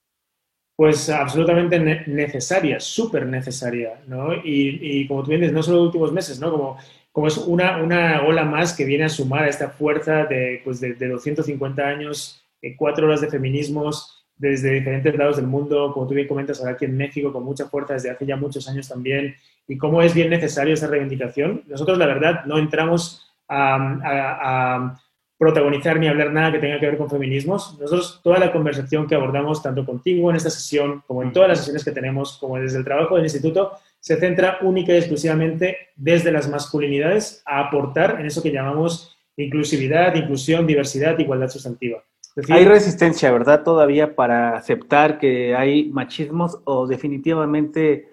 Pues 0.74 1.10
absolutamente 1.10 1.78
necesaria, 2.06 2.80
súper 2.80 3.26
necesaria, 3.26 4.00
¿no? 4.06 4.32
Y, 4.42 5.06
como 5.06 5.22
tú 5.22 5.32
dices, 5.32 5.52
no 5.52 5.62
solo 5.62 5.76
los 5.76 5.86
últimos 5.88 6.10
meses, 6.10 6.40
¿no? 6.40 6.50
Como, 6.50 6.78
como 7.12 7.26
es 7.26 7.36
una, 7.36 7.82
una 7.82 8.22
ola 8.22 8.46
más 8.46 8.74
que 8.74 8.86
viene 8.86 9.04
a 9.04 9.10
sumar 9.10 9.44
a 9.44 9.48
esta 9.48 9.68
fuerza 9.68 10.24
de, 10.24 10.62
pues 10.64 10.80
de, 10.80 10.94
de 10.94 11.08
250 11.08 11.82
años, 11.82 12.42
cuatro 12.78 13.06
horas 13.06 13.20
de 13.20 13.28
feminismos, 13.28 14.19
desde 14.40 14.70
diferentes 14.70 15.14
lados 15.16 15.36
del 15.36 15.46
mundo, 15.46 15.92
como 15.92 16.06
tú 16.06 16.14
bien 16.14 16.26
comentas, 16.26 16.60
ahora 16.60 16.72
aquí 16.72 16.86
en 16.86 16.96
México, 16.96 17.30
con 17.30 17.44
mucha 17.44 17.66
fuerza 17.66 17.92
desde 17.92 18.10
hace 18.10 18.24
ya 18.24 18.36
muchos 18.36 18.66
años 18.68 18.88
también, 18.88 19.34
y 19.68 19.76
cómo 19.76 20.00
es 20.00 20.14
bien 20.14 20.30
necesario 20.30 20.72
esa 20.72 20.86
reivindicación. 20.86 21.62
Nosotros, 21.68 21.98
la 21.98 22.06
verdad, 22.06 22.46
no 22.46 22.56
entramos 22.56 23.30
a, 23.48 24.96
protagonizar 25.36 25.98
ni 25.98 26.06
hablar 26.06 26.34
nada 26.34 26.52
que 26.52 26.58
tenga 26.58 26.78
que 26.78 26.84
ver 26.84 26.98
con 26.98 27.08
feminismos. 27.08 27.78
Nosotros, 27.80 28.20
toda 28.22 28.38
la 28.38 28.52
conversación 28.52 29.06
que 29.06 29.14
abordamos, 29.14 29.62
tanto 29.62 29.86
contigo 29.86 30.28
en 30.28 30.36
esta 30.36 30.50
sesión, 30.50 31.02
como 31.06 31.22
en 31.22 31.32
todas 31.32 31.48
las 31.48 31.58
sesiones 31.58 31.82
que 31.82 31.92
tenemos, 31.92 32.36
como 32.36 32.58
desde 32.58 32.76
el 32.76 32.84
trabajo 32.84 33.16
del 33.16 33.24
instituto, 33.24 33.72
se 33.98 34.16
centra 34.16 34.58
única 34.60 34.92
y 34.92 34.96
exclusivamente 34.96 35.78
desde 35.96 36.30
las 36.30 36.46
masculinidades 36.48 37.42
a 37.46 37.60
aportar 37.60 38.20
en 38.20 38.26
eso 38.26 38.42
que 38.42 38.52
llamamos 38.52 39.16
inclusividad, 39.34 40.14
inclusión, 40.14 40.66
diversidad, 40.66 41.18
igualdad 41.18 41.48
sustantiva 41.48 42.04
hay 42.48 42.64
resistencia, 42.64 43.30
¿verdad? 43.32 43.62
Todavía 43.62 44.14
para 44.14 44.56
aceptar 44.56 45.18
que 45.18 45.54
hay 45.54 45.90
machismos 45.90 46.60
o 46.64 46.86
definitivamente, 46.86 48.08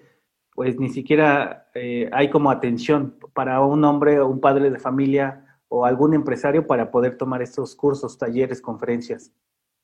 pues 0.54 0.78
ni 0.78 0.88
siquiera 0.88 1.68
eh, 1.74 2.08
hay 2.12 2.30
como 2.30 2.50
atención 2.50 3.16
para 3.32 3.60
un 3.60 3.84
hombre 3.84 4.20
o 4.20 4.28
un 4.28 4.40
padre 4.40 4.70
de 4.70 4.78
familia 4.78 5.44
o 5.68 5.84
algún 5.84 6.14
empresario 6.14 6.66
para 6.66 6.90
poder 6.90 7.16
tomar 7.16 7.42
estos 7.42 7.74
cursos, 7.74 8.18
talleres, 8.18 8.60
conferencias. 8.60 9.32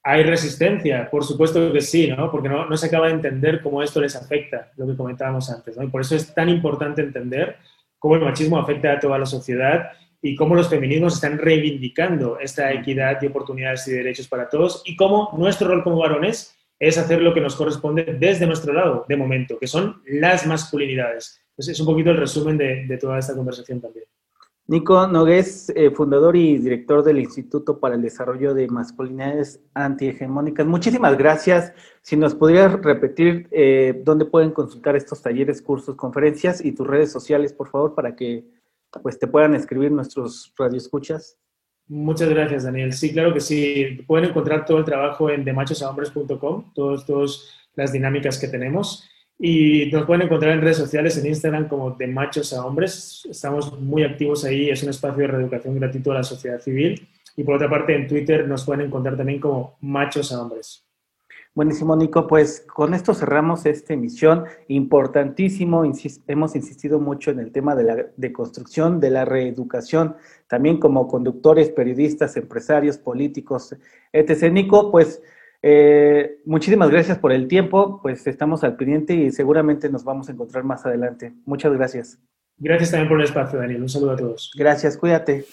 Hay 0.02 0.22
resistencia, 0.22 1.08
por 1.10 1.24
supuesto 1.24 1.72
que 1.72 1.80
sí, 1.80 2.08
¿no? 2.08 2.30
Porque 2.30 2.48
no, 2.48 2.66
no 2.66 2.76
se 2.76 2.86
acaba 2.86 3.06
de 3.06 3.14
entender 3.14 3.62
cómo 3.62 3.82
esto 3.82 4.00
les 4.00 4.14
afecta, 4.16 4.70
lo 4.76 4.86
que 4.86 4.96
comentábamos 4.96 5.50
antes, 5.50 5.76
¿no? 5.76 5.82
Y 5.82 5.88
por 5.88 6.02
eso 6.02 6.14
es 6.14 6.34
tan 6.34 6.48
importante 6.48 7.00
entender 7.00 7.56
cómo 7.98 8.16
el 8.16 8.22
machismo 8.22 8.58
afecta 8.58 8.92
a 8.92 9.00
toda 9.00 9.18
la 9.18 9.24
sociedad 9.24 9.92
y 10.24 10.34
cómo 10.36 10.54
los 10.54 10.70
feminismos 10.70 11.16
están 11.16 11.36
reivindicando 11.36 12.38
esta 12.38 12.72
equidad 12.72 13.20
de 13.20 13.26
oportunidades 13.26 13.86
y 13.88 13.92
derechos 13.92 14.26
para 14.26 14.48
todos 14.48 14.82
y 14.86 14.96
cómo 14.96 15.28
nuestro 15.36 15.68
rol 15.68 15.84
como 15.84 15.98
varones 15.98 16.56
es 16.78 16.96
hacer 16.96 17.20
lo 17.20 17.34
que 17.34 17.42
nos 17.42 17.54
corresponde 17.54 18.16
desde 18.18 18.46
nuestro 18.46 18.72
lado, 18.72 19.04
de 19.06 19.18
momento, 19.18 19.58
que 19.58 19.66
son 19.66 20.00
las 20.06 20.46
masculinidades. 20.46 21.42
Entonces, 21.50 21.74
es 21.74 21.80
un 21.80 21.86
poquito 21.86 22.10
el 22.10 22.16
resumen 22.16 22.56
de, 22.56 22.98
toda 22.98 23.18
esta 23.18 23.36
conversación 23.36 23.82
también. 23.82 24.06
Nico 24.66 25.06
Nogués, 25.06 25.70
eh, 25.76 25.90
fundador 25.90 26.36
y 26.36 26.56
director 26.56 27.04
del 27.04 27.18
Instituto 27.18 27.78
para 27.78 27.94
el 27.94 28.00
Desarrollo 28.00 28.54
de 28.54 28.66
Masculinidades 28.66 29.60
Antihegemónicas. 29.74 30.66
Muchísimas 30.66 31.18
gracias. 31.18 31.74
Si 32.00 32.16
nos 32.16 32.34
pudieras 32.34 32.80
repetir 32.80 33.46
eh, 33.50 34.00
dónde 34.02 34.24
pueden 34.24 34.52
consultar 34.52 34.96
estos 34.96 35.20
talleres, 35.20 35.60
cursos, 35.60 35.96
conferencias 35.96 36.64
y 36.64 36.72
tus 36.72 36.86
redes 36.86 37.12
sociales, 37.12 37.52
por 37.52 37.68
favor, 37.68 37.94
para 37.94 38.16
que 38.16 38.46
pues 39.02 39.18
te 39.18 39.26
puedan 39.26 39.54
escribir 39.54 39.92
nuestros 39.92 40.52
radioescuchas. 40.56 41.38
Muchas 41.86 42.28
gracias, 42.28 42.64
Daniel. 42.64 42.92
Sí, 42.92 43.12
claro 43.12 43.34
que 43.34 43.40
sí. 43.40 44.02
Pueden 44.06 44.30
encontrar 44.30 44.64
todo 44.64 44.78
el 44.78 44.84
trabajo 44.84 45.28
en 45.28 45.44
demachosahombres.com, 45.44 46.72
todas 46.74 47.44
las 47.74 47.92
dinámicas 47.92 48.38
que 48.38 48.48
tenemos. 48.48 49.08
Y 49.38 49.90
nos 49.92 50.06
pueden 50.06 50.22
encontrar 50.22 50.52
en 50.52 50.60
redes 50.60 50.76
sociales, 50.76 51.18
en 51.18 51.26
Instagram 51.26 51.68
como 51.68 51.90
de 51.90 52.06
machos 52.06 52.52
a 52.52 52.64
hombres. 52.64 53.26
Estamos 53.28 53.78
muy 53.80 54.04
activos 54.04 54.44
ahí, 54.44 54.70
es 54.70 54.82
un 54.82 54.90
espacio 54.90 55.22
de 55.22 55.26
reeducación 55.26 55.78
gratuito 55.78 56.12
a 56.12 56.14
la 56.14 56.22
sociedad 56.22 56.60
civil. 56.60 57.06
Y 57.36 57.42
por 57.42 57.56
otra 57.56 57.68
parte, 57.68 57.94
en 57.94 58.06
Twitter 58.06 58.46
nos 58.48 58.64
pueden 58.64 58.86
encontrar 58.86 59.16
también 59.16 59.40
como 59.40 59.76
machos 59.80 60.32
a 60.32 60.40
hombres. 60.40 60.84
Buenísimo, 61.54 61.94
Nico. 61.94 62.26
Pues 62.26 62.66
con 62.66 62.94
esto 62.94 63.14
cerramos 63.14 63.64
esta 63.64 63.94
emisión. 63.94 64.44
Importantísimo, 64.66 65.84
hemos 66.26 66.56
insistido 66.56 66.98
mucho 66.98 67.30
en 67.30 67.38
el 67.38 67.52
tema 67.52 67.76
de 67.76 67.84
la 67.84 68.06
deconstrucción, 68.16 68.98
de 68.98 69.10
la 69.10 69.24
reeducación, 69.24 70.16
también 70.48 70.80
como 70.80 71.06
conductores, 71.06 71.70
periodistas, 71.70 72.36
empresarios, 72.36 72.98
políticos, 72.98 73.76
etc. 74.12 74.52
Nico, 74.52 74.90
pues 74.90 75.22
eh, 75.62 76.40
muchísimas 76.44 76.90
gracias 76.90 77.18
por 77.18 77.30
el 77.30 77.46
tiempo, 77.46 78.00
pues 78.02 78.26
estamos 78.26 78.64
al 78.64 78.76
pendiente 78.76 79.14
y 79.14 79.30
seguramente 79.30 79.88
nos 79.88 80.02
vamos 80.02 80.28
a 80.28 80.32
encontrar 80.32 80.64
más 80.64 80.84
adelante. 80.84 81.34
Muchas 81.46 81.72
gracias. 81.72 82.18
Gracias 82.58 82.90
también 82.90 83.08
por 83.08 83.18
el 83.18 83.24
espacio, 83.26 83.60
Daniel. 83.60 83.82
Un 83.82 83.88
saludo 83.88 84.10
a 84.12 84.16
todos. 84.16 84.50
Gracias, 84.56 84.96
cuídate. 84.96 85.44